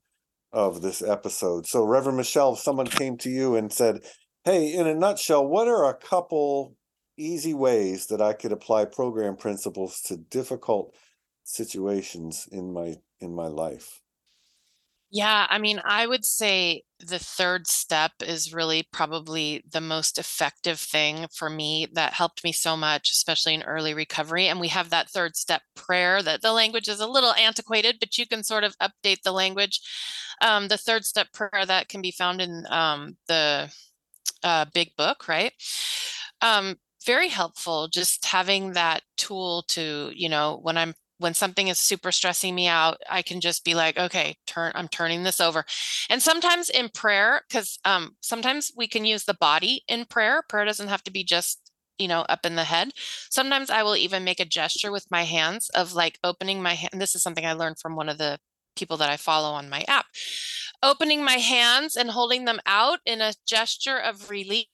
of 0.51 0.81
this 0.81 1.01
episode. 1.03 1.67
So, 1.67 1.83
Reverend 1.85 2.17
Michelle, 2.17 2.53
if 2.53 2.59
someone 2.59 2.87
came 2.87 3.17
to 3.19 3.29
you 3.29 3.55
and 3.55 3.71
said, 3.71 4.03
Hey, 4.43 4.73
in 4.73 4.87
a 4.87 4.95
nutshell, 4.95 5.47
what 5.47 5.67
are 5.67 5.85
a 5.87 5.93
couple 5.95 6.75
easy 7.17 7.53
ways 7.53 8.07
that 8.07 8.21
I 8.21 8.33
could 8.33 8.51
apply 8.51 8.85
program 8.85 9.37
principles 9.37 10.01
to 10.07 10.17
difficult 10.17 10.95
situations 11.43 12.47
in 12.51 12.73
my 12.73 12.95
in 13.19 13.35
my 13.35 13.47
life? 13.47 14.02
Yeah, 15.15 15.45
I 15.47 15.59
mean, 15.59 15.79
I 15.85 16.07
would 16.07 16.25
say 16.25 16.83
the 16.99 17.19
third 17.19 17.67
step 17.67 18.13
is 18.25 18.51
really 18.51 18.87
probably 18.91 19.63
the 19.71 19.79
most 19.81 20.17
effective 20.17 20.79
thing 20.79 21.27
for 21.31 21.51
me 21.51 21.87
that 21.93 22.13
helped 22.13 22.43
me 22.43 22.51
so 22.51 22.75
much, 22.75 23.11
especially 23.11 23.53
in 23.53 23.61
early 23.61 23.93
recovery. 23.93 24.47
And 24.47 24.59
we 24.59 24.69
have 24.69 24.89
that 24.89 25.11
third 25.11 25.35
step 25.35 25.61
prayer 25.75 26.23
that 26.23 26.41
the 26.41 26.51
language 26.51 26.87
is 26.87 26.99
a 26.99 27.05
little 27.07 27.33
antiquated, 27.35 27.97
but 27.99 28.17
you 28.17 28.25
can 28.25 28.43
sort 28.43 28.63
of 28.63 28.75
update 28.79 29.21
the 29.23 29.31
language. 29.31 29.81
Um, 30.41 30.67
the 30.67 30.77
third 30.79 31.05
step 31.05 31.31
prayer 31.31 31.63
that 31.65 31.89
can 31.89 32.01
be 32.01 32.11
found 32.11 32.41
in 32.41 32.65
um, 32.71 33.17
the 33.27 33.71
uh, 34.43 34.65
big 34.73 34.91
book, 34.97 35.27
right? 35.27 35.53
Um, 36.41 36.77
very 37.05 37.29
helpful 37.29 37.87
just 37.87 38.25
having 38.25 38.73
that 38.73 39.03
tool 39.17 39.63
to, 39.69 40.11
you 40.15 40.29
know, 40.29 40.59
when 40.61 40.77
I'm 40.77 40.93
when 41.17 41.33
something 41.33 41.67
is 41.67 41.79
super 41.79 42.11
stressing 42.11 42.55
me 42.55 42.67
out, 42.67 42.97
I 43.09 43.21
can 43.21 43.39
just 43.39 43.63
be 43.63 43.75
like, 43.75 43.97
okay, 43.97 44.37
turn, 44.45 44.71
I'm 44.75 44.87
turning 44.87 45.23
this 45.23 45.39
over. 45.39 45.65
And 46.09 46.21
sometimes 46.21 46.69
in 46.69 46.89
prayer, 46.89 47.41
because 47.47 47.79
um, 47.85 48.15
sometimes 48.21 48.71
we 48.75 48.87
can 48.87 49.05
use 49.05 49.25
the 49.25 49.33
body 49.33 49.83
in 49.87 50.05
prayer. 50.05 50.43
Prayer 50.49 50.65
doesn't 50.65 50.87
have 50.87 51.03
to 51.03 51.11
be 51.11 51.23
just, 51.23 51.71
you 51.97 52.07
know, 52.07 52.21
up 52.21 52.45
in 52.45 52.55
the 52.55 52.63
head. 52.63 52.91
Sometimes 53.29 53.69
I 53.69 53.83
will 53.83 53.95
even 53.95 54.23
make 54.23 54.39
a 54.39 54.45
gesture 54.45 54.91
with 54.91 55.11
my 55.11 55.23
hands 55.23 55.69
of 55.69 55.93
like 55.93 56.19
opening 56.23 56.61
my 56.61 56.73
hand. 56.73 57.01
This 57.01 57.15
is 57.15 57.23
something 57.23 57.45
I 57.45 57.53
learned 57.53 57.79
from 57.79 57.95
one 57.95 58.09
of 58.09 58.17
the 58.17 58.39
people 58.75 58.97
that 58.97 59.09
I 59.09 59.17
follow 59.17 59.51
on 59.51 59.69
my 59.69 59.85
app. 59.87 60.07
Opening 60.81 61.23
my 61.23 61.33
hands 61.33 61.95
and 61.95 62.09
holding 62.09 62.45
them 62.45 62.59
out 62.65 62.99
in 63.05 63.21
a 63.21 63.33
gesture 63.45 63.97
of 63.97 64.29
release 64.29 64.65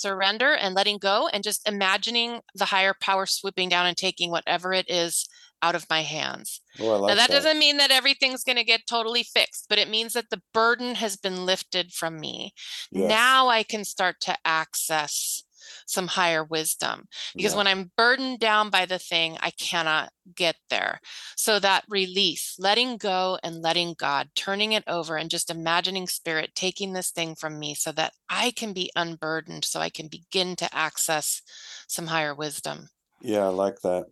surrender 0.00 0.54
and 0.54 0.74
letting 0.74 0.98
go 0.98 1.28
and 1.32 1.42
just 1.44 1.66
imagining 1.68 2.40
the 2.54 2.66
higher 2.66 2.94
power 3.00 3.26
swooping 3.26 3.68
down 3.68 3.86
and 3.86 3.96
taking 3.96 4.30
whatever 4.30 4.72
it 4.72 4.88
is 4.88 5.28
out 5.62 5.74
of 5.74 5.88
my 5.90 6.02
hands. 6.02 6.60
Oh, 6.78 6.98
like 7.00 7.10
now 7.10 7.14
that, 7.16 7.30
doesn't 7.30 7.58
mean 7.58 7.78
that 7.78 7.90
everything's 7.90 8.44
going 8.44 8.56
to 8.56 8.64
get 8.64 8.86
totally 8.86 9.22
fixed, 9.22 9.66
but 9.68 9.78
it 9.78 9.90
means 9.90 10.12
that 10.12 10.30
the 10.30 10.42
burden 10.54 10.94
has 10.94 11.16
been 11.16 11.44
lifted 11.44 11.92
from 11.92 12.20
me. 12.20 12.52
Yes. 12.90 13.08
Now 13.08 13.48
I 13.48 13.62
can 13.62 13.84
start 13.84 14.20
to 14.22 14.36
access 14.44 15.42
some 15.88 16.06
higher 16.06 16.44
wisdom 16.44 17.08
because 17.36 17.52
Yeah. 17.52 17.58
when 17.58 17.66
I'm 17.66 17.90
burdened 17.96 18.40
down 18.40 18.70
by 18.70 18.86
the 18.86 18.98
thing, 18.98 19.38
I 19.40 19.50
cannot 19.50 20.12
get 20.34 20.56
there. 20.68 21.00
So 21.36 21.58
that 21.58 21.84
release, 21.88 22.56
letting 22.58 22.98
go 22.98 23.38
and 23.42 23.62
letting 23.62 23.94
God, 23.94 24.28
turning 24.34 24.72
it 24.72 24.84
over 24.86 25.16
and 25.16 25.30
just 25.30 25.50
imagining 25.50 26.06
spirit 26.06 26.54
taking 26.54 26.92
this 26.92 27.10
thing 27.10 27.34
from 27.34 27.58
me 27.58 27.74
so 27.74 27.92
that 27.92 28.12
I 28.28 28.50
can 28.50 28.72
be 28.72 28.90
unburdened, 28.94 29.64
so 29.64 29.80
I 29.80 29.88
can 29.88 30.08
begin 30.08 30.56
to 30.56 30.74
access 30.74 31.42
some 31.86 32.08
higher 32.08 32.34
wisdom. 32.34 32.88
Yeah, 33.20 33.46
I 33.46 33.48
like 33.48 33.80
that. 33.80 34.06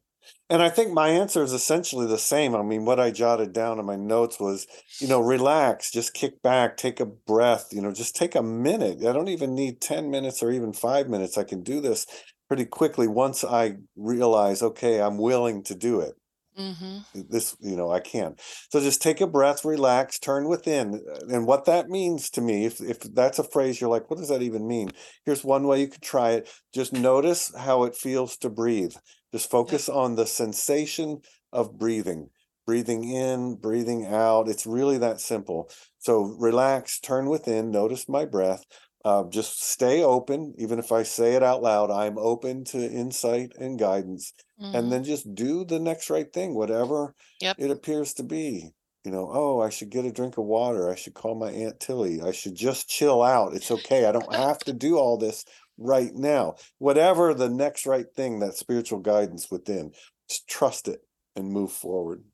And 0.49 0.63
I 0.63 0.69
think 0.71 0.93
my 0.93 1.09
answer 1.09 1.43
is 1.43 1.53
essentially 1.53 2.07
the 2.07 2.19
same. 2.19 2.55
I 2.55 2.63
mean, 2.63 2.85
what 2.85 3.01
I 3.01 3.11
jotted 3.11 3.53
down 3.53 3.79
in 3.79 3.87
my 3.87 3.97
notes 3.97 4.39
was, 4.41 4.67
you 5.01 5.09
know, 5.09 5.21
relax, 5.21 5.91
just 5.91 6.15
kick 6.15 6.41
back, 6.43 6.77
take 6.77 7.01
a 7.01 7.07
breath, 7.07 7.69
you 7.73 7.81
know, 7.83 7.93
just 7.93 8.17
take 8.17 8.35
a 8.35 8.43
minute. 8.43 9.05
I 9.05 9.13
don't 9.13 9.29
even 9.29 9.55
need 9.55 9.81
10 9.81 10.11
minutes 10.11 10.43
or 10.43 10.51
even 10.51 10.73
five 10.73 11.09
minutes. 11.09 11.37
I 11.39 11.45
can 11.45 11.63
do 11.63 11.81
this 11.81 12.07
pretty 12.49 12.65
quickly 12.65 13.09
once 13.09 13.45
I 13.45 13.77
realize, 13.97 14.63
okay, 14.63 15.01
I'm 15.01 15.19
willing 15.19 15.63
to 15.65 15.75
do 15.75 16.01
it. 16.01 16.15
hmm 16.57 16.99
This, 17.15 17.57
you 17.61 17.77
know, 17.77 17.91
I 17.91 18.01
can. 18.01 18.37
So 18.71 18.81
just 18.81 19.01
take 19.03 19.21
a 19.23 19.27
breath, 19.27 19.65
relax, 19.65 20.19
turn 20.19 20.49
within. 20.49 21.03
And 21.31 21.47
what 21.47 21.65
that 21.65 21.89
means 21.89 22.29
to 22.31 22.41
me, 22.43 22.67
if 22.67 22.81
if 22.81 23.01
that's 23.01 23.39
a 23.39 23.45
phrase 23.45 23.81
you're 23.81 23.91
like, 23.91 24.11
what 24.11 24.19
does 24.19 24.29
that 24.29 24.43
even 24.43 24.67
mean? 24.69 24.91
Here's 25.25 25.43
one 25.45 25.67
way 25.67 25.81
you 25.81 25.89
could 25.89 26.03
try 26.03 26.33
it. 26.33 26.49
Just 26.75 26.93
notice 26.93 27.53
how 27.57 27.85
it 27.85 27.97
feels 27.97 28.37
to 28.39 28.51
breathe. 28.51 28.95
Just 29.33 29.51
focus 29.51 29.89
on 29.89 30.15
the 30.17 30.27
sensation 30.27 31.21
of 31.53 31.79
breathing, 31.79 32.31
breathing 32.67 33.05
in, 33.05 33.57
breathing 33.57 34.07
out. 34.07 34.49
It's 34.49 34.67
really 34.67 34.99
that 34.99 35.21
simple. 35.21 35.71
So 35.99 36.23
relax, 36.39 37.01
turn 37.01 37.29
within, 37.29 37.71
notice 37.71 38.09
my 38.09 38.25
breath. 38.25 38.65
Uh, 39.05 39.23
just 39.29 39.63
stay 39.63 40.03
open, 40.03 40.53
even 40.59 40.81
if 40.81 40.91
I 40.91 41.05
say 41.05 41.35
it 41.35 41.43
out 41.43 41.63
loud. 41.63 41.93
I'm 41.93 42.19
open 42.19 42.65
to 42.67 42.79
insight 42.79 43.53
and 43.57 43.79
guidance, 43.79 44.33
and 44.59 44.91
then 44.91 45.05
just 45.05 45.33
do 45.33 45.65
the 45.65 45.79
next 45.79 46.11
right 46.11 46.33
thing, 46.33 46.55
whatever 46.57 47.15
Yep. 47.41 47.57
it 47.61 47.71
appears 47.71 48.15
to 48.15 48.25
be. 48.25 48.73
You 49.05 49.13
know, 49.13 49.31
oh, 49.33 49.61
I 49.63 49.69
should 49.71 49.91
get 49.91 50.05
a 50.05 50.11
drink 50.11 50.37
of 50.39 50.45
water. 50.47 50.91
I 50.91 50.97
should 50.97 51.15
call 51.15 51.37
my 51.37 51.53
Aunt 51.53 51.79
Tilly. 51.79 52.21
I 52.21 52.33
should 52.33 52.57
just 52.57 52.89
chill 52.89 53.23
out. 53.23 53.55
It's 53.55 53.71
okay. 53.71 54.07
I 54.07 54.11
don't 54.11 54.35
have 54.35 54.59
to 54.61 54.73
do 54.73 54.99
all 54.99 55.17
this 55.17 55.45
right 55.79 56.15
now. 56.15 56.57
Whatever 56.79 57.35
the 57.35 57.49
next 57.49 57.87
right 57.87 58.07
thing, 58.15 58.41
that 58.41 58.55
spiritual 58.55 59.01
guidance 59.01 59.51
within, 59.51 59.93
just 60.29 60.49
trust 60.49 60.89
it 60.89 61.01
and 61.35 61.53
move 61.53 61.73
forward. 61.73 62.25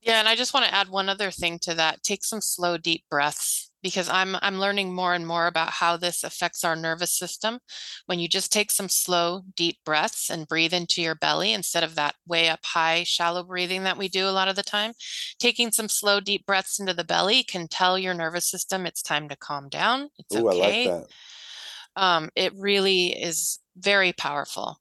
Yeah, 0.00 0.18
and 0.18 0.28
I 0.28 0.36
just 0.36 0.52
want 0.52 0.66
to 0.66 0.74
add 0.74 0.90
one 0.90 1.08
other 1.08 1.30
thing 1.30 1.58
to 1.60 1.74
that. 1.74 2.02
Take 2.02 2.24
some 2.24 2.42
slow, 2.42 2.76
deep 2.76 3.04
breaths 3.10 3.70
because 3.82 4.08
I'm 4.08 4.36
I'm 4.42 4.58
learning 4.58 4.94
more 4.94 5.14
and 5.14 5.26
more 5.26 5.46
about 5.46 5.70
how 5.70 5.96
this 5.96 6.24
affects 6.24 6.62
our 6.62 6.76
nervous 6.76 7.10
system. 7.10 7.58
When 8.04 8.18
you 8.18 8.28
just 8.28 8.52
take 8.52 8.70
some 8.70 8.90
slow, 8.90 9.42
deep 9.56 9.78
breaths 9.84 10.28
and 10.28 10.46
breathe 10.46 10.74
into 10.74 11.00
your 11.00 11.14
belly 11.14 11.54
instead 11.54 11.84
of 11.84 11.94
that 11.94 12.16
way 12.26 12.50
up 12.50 12.60
high, 12.64 13.04
shallow 13.04 13.44
breathing 13.44 13.84
that 13.84 13.96
we 13.96 14.08
do 14.08 14.26
a 14.26 14.30
lot 14.32 14.48
of 14.48 14.56
the 14.56 14.62
time, 14.62 14.92
taking 15.38 15.70
some 15.70 15.88
slow, 15.88 16.20
deep 16.20 16.44
breaths 16.44 16.78
into 16.78 16.92
the 16.92 17.04
belly 17.04 17.42
can 17.42 17.66
tell 17.66 17.98
your 17.98 18.14
nervous 18.14 18.46
system 18.46 18.84
it's 18.84 19.02
time 19.02 19.28
to 19.30 19.36
calm 19.36 19.70
down. 19.70 20.10
It's 20.18 20.36
Ooh, 20.36 20.48
okay. 20.50 20.58
I 20.58 20.66
like 20.66 21.00
that. 21.02 21.12
Um, 21.96 22.30
it 22.34 22.52
really 22.56 23.08
is 23.08 23.58
very 23.76 24.12
powerful. 24.12 24.78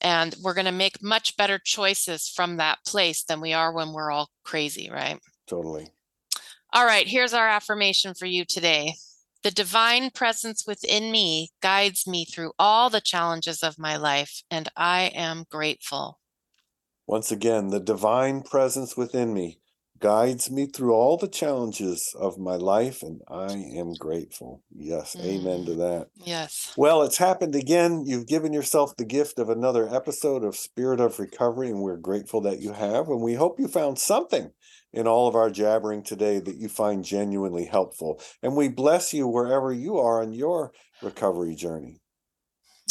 And 0.00 0.34
we're 0.42 0.54
going 0.54 0.66
to 0.66 0.72
make 0.72 1.02
much 1.02 1.36
better 1.36 1.58
choices 1.62 2.28
from 2.28 2.56
that 2.56 2.78
place 2.86 3.22
than 3.22 3.40
we 3.40 3.52
are 3.52 3.72
when 3.72 3.92
we're 3.92 4.10
all 4.10 4.30
crazy, 4.44 4.90
right? 4.90 5.18
Totally. 5.46 5.88
All 6.72 6.86
right, 6.86 7.06
here's 7.06 7.34
our 7.34 7.48
affirmation 7.48 8.14
for 8.14 8.26
you 8.26 8.44
today. 8.44 8.94
The 9.42 9.50
divine 9.50 10.10
presence 10.10 10.66
within 10.66 11.10
me 11.10 11.50
guides 11.60 12.06
me 12.06 12.24
through 12.24 12.52
all 12.58 12.90
the 12.90 13.00
challenges 13.00 13.62
of 13.62 13.78
my 13.78 13.96
life, 13.96 14.42
and 14.50 14.68
I 14.76 15.10
am 15.14 15.46
grateful. 15.50 16.20
Once 17.06 17.32
again, 17.32 17.68
the 17.68 17.80
divine 17.80 18.42
presence 18.42 18.96
within 18.96 19.34
me 19.34 19.58
guides 20.00 20.50
me 20.50 20.66
through 20.66 20.92
all 20.92 21.16
the 21.16 21.28
challenges 21.28 22.14
of 22.18 22.38
my 22.38 22.56
life, 22.56 23.02
and 23.02 23.20
I 23.28 23.52
am 23.52 23.92
grateful. 23.94 24.62
Yes, 24.74 25.14
amen 25.16 25.66
to 25.66 25.72
mm, 25.72 25.76
that. 25.78 26.08
Yes. 26.24 26.72
Well, 26.76 27.02
it's 27.02 27.18
happened 27.18 27.54
again. 27.54 28.04
You've 28.06 28.26
given 28.26 28.52
yourself 28.52 28.96
the 28.96 29.04
gift 29.04 29.38
of 29.38 29.50
another 29.50 29.94
episode 29.94 30.42
of 30.42 30.56
Spirit 30.56 31.00
of 31.00 31.18
Recovery, 31.18 31.68
and 31.68 31.80
we're 31.80 31.96
grateful 31.96 32.40
that 32.42 32.60
you 32.60 32.72
have. 32.72 33.08
And 33.08 33.20
we 33.20 33.34
hope 33.34 33.60
you 33.60 33.68
found 33.68 33.98
something 33.98 34.50
in 34.92 35.06
all 35.06 35.28
of 35.28 35.36
our 35.36 35.50
jabbering 35.50 36.02
today 36.02 36.40
that 36.40 36.56
you 36.56 36.68
find 36.68 37.04
genuinely 37.04 37.66
helpful. 37.66 38.20
And 38.42 38.56
we 38.56 38.68
bless 38.68 39.12
you 39.12 39.28
wherever 39.28 39.72
you 39.72 39.98
are 39.98 40.22
on 40.22 40.32
your 40.32 40.72
recovery 41.02 41.54
journey. 41.54 42.00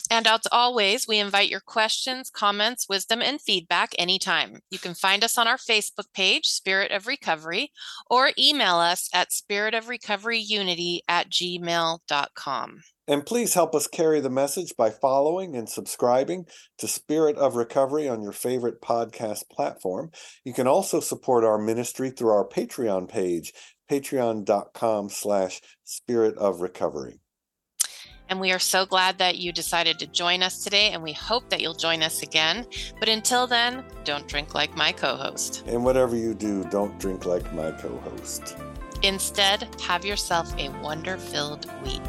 And 0.10 0.26
as 0.26 0.42
always, 0.52 1.08
we 1.08 1.20
invite 1.20 1.50
your 1.50 1.60
questions, 1.60 2.30
comments, 2.30 2.88
wisdom, 2.90 3.22
and 3.22 3.40
feedback 3.40 3.94
anytime. 4.00 4.60
You 4.72 4.80
can 4.80 4.96
find 4.96 5.24
us 5.24 5.38
on 5.38 5.48
our 5.48 5.58
Facebook 5.58 6.12
page, 6.14 6.46
Spirit 6.46 6.92
of 6.92 7.06
Recovery, 7.06 7.72
or 8.10 8.32
email 8.38 8.76
us 8.76 9.10
at 9.14 9.30
spiritofrecoveryunity 9.30 11.00
at 11.08 11.30
gmail.com. 11.30 12.82
And 13.08 13.26
please 13.26 13.56
help 13.56 13.74
us 13.74 13.88
carry 13.88 14.20
the 14.20 14.30
message 14.30 14.76
by 14.78 14.92
following 14.92 15.56
and 15.56 15.68
subscribing 15.68 16.46
to 16.78 16.88
Spirit 16.88 17.38
of 17.38 17.56
Recovery 17.56 18.08
on 18.08 18.22
your 18.22 18.32
favorite 18.32 18.82
podcast 18.82 19.50
platform. 19.52 20.12
You 20.44 20.54
can 20.54 20.68
also 20.68 21.00
support 21.00 21.44
our 21.44 21.58
ministry 21.58 22.12
through 22.12 22.30
our 22.30 22.48
Patreon 22.48 23.10
page, 23.10 23.54
patreon.com 23.90 25.10
slash 25.10 25.62
spirit 25.84 26.38
of 26.38 26.62
recovery. 26.62 27.20
And 28.30 28.40
we 28.40 28.52
are 28.52 28.60
so 28.60 28.86
glad 28.86 29.18
that 29.18 29.38
you 29.38 29.52
decided 29.52 29.98
to 30.00 30.08
join 30.08 30.44
us 30.44 30.64
today, 30.64 30.92
and 30.92 31.02
we 31.02 31.14
hope 31.14 31.50
that 31.50 31.62
you'll 31.62 31.74
join 31.74 32.04
us 32.04 32.22
again. 32.22 32.66
But 33.00 33.10
until 33.10 33.48
then, 33.48 33.84
don't 34.04 34.28
drink 34.28 34.54
like 34.54 34.76
my 34.78 34.92
co 34.92 35.16
host. 35.16 35.64
And 35.66 35.84
whatever 35.84 36.16
you 36.16 36.36
do, 36.36 36.64
don't 36.66 36.98
drink 37.00 37.26
like 37.26 37.52
my 37.54 37.72
co 37.72 37.98
host. 37.98 38.56
Instead, 39.02 39.68
have 39.82 40.06
yourself 40.06 40.54
a 40.58 40.70
wonder 40.82 41.18
filled 41.18 41.66
week. 41.84 42.02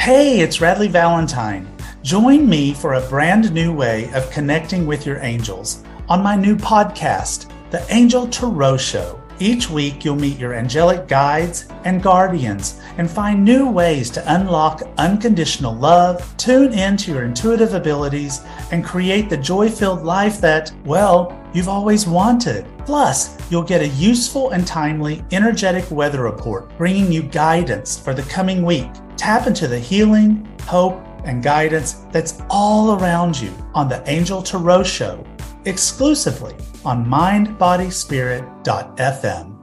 Hey, 0.00 0.38
it's 0.38 0.58
Radleigh 0.58 0.90
Valentine. 0.90 1.68
Join 2.02 2.48
me 2.48 2.72
for 2.72 2.94
a 2.94 3.08
brand 3.08 3.52
new 3.52 3.74
way 3.74 4.08
of 4.14 4.30
connecting 4.30 4.86
with 4.86 5.04
your 5.04 5.18
angels 5.18 5.82
on 6.08 6.22
my 6.22 6.36
new 6.36 6.54
podcast, 6.54 7.50
The 7.72 7.84
Angel 7.92 8.28
Tarot 8.28 8.76
Show. 8.76 9.20
Each 9.40 9.68
week, 9.68 10.04
you'll 10.04 10.14
meet 10.14 10.38
your 10.38 10.54
angelic 10.54 11.08
guides 11.08 11.66
and 11.84 12.00
guardians 12.00 12.80
and 12.96 13.10
find 13.10 13.44
new 13.44 13.68
ways 13.68 14.08
to 14.10 14.34
unlock 14.34 14.82
unconditional 14.98 15.74
love, 15.74 16.32
tune 16.36 16.72
into 16.72 17.12
your 17.12 17.24
intuitive 17.24 17.74
abilities, 17.74 18.40
and 18.70 18.84
create 18.84 19.28
the 19.28 19.36
joy 19.36 19.68
filled 19.68 20.04
life 20.04 20.40
that, 20.40 20.72
well, 20.84 21.36
you've 21.52 21.68
always 21.68 22.06
wanted. 22.06 22.64
Plus, 22.86 23.36
you'll 23.50 23.62
get 23.62 23.82
a 23.82 23.88
useful 23.88 24.50
and 24.50 24.66
timely 24.66 25.22
energetic 25.32 25.90
weather 25.90 26.22
report 26.22 26.74
bringing 26.78 27.12
you 27.12 27.22
guidance 27.22 27.98
for 27.98 28.14
the 28.14 28.22
coming 28.22 28.62
week 28.62 28.88
Tap 29.18 29.46
into 29.48 29.66
the 29.66 29.78
healing, 29.78 30.48
hope, 30.62 31.04
and 31.24 31.42
guidance 31.42 32.04
that's 32.12 32.40
all 32.48 32.98
around 32.98 33.38
you 33.38 33.52
on 33.74 33.88
the 33.88 34.08
Angel 34.08 34.40
Tarot 34.40 34.84
Show, 34.84 35.26
exclusively 35.64 36.54
on 36.84 37.04
mindbodyspirit.fm. 37.04 39.57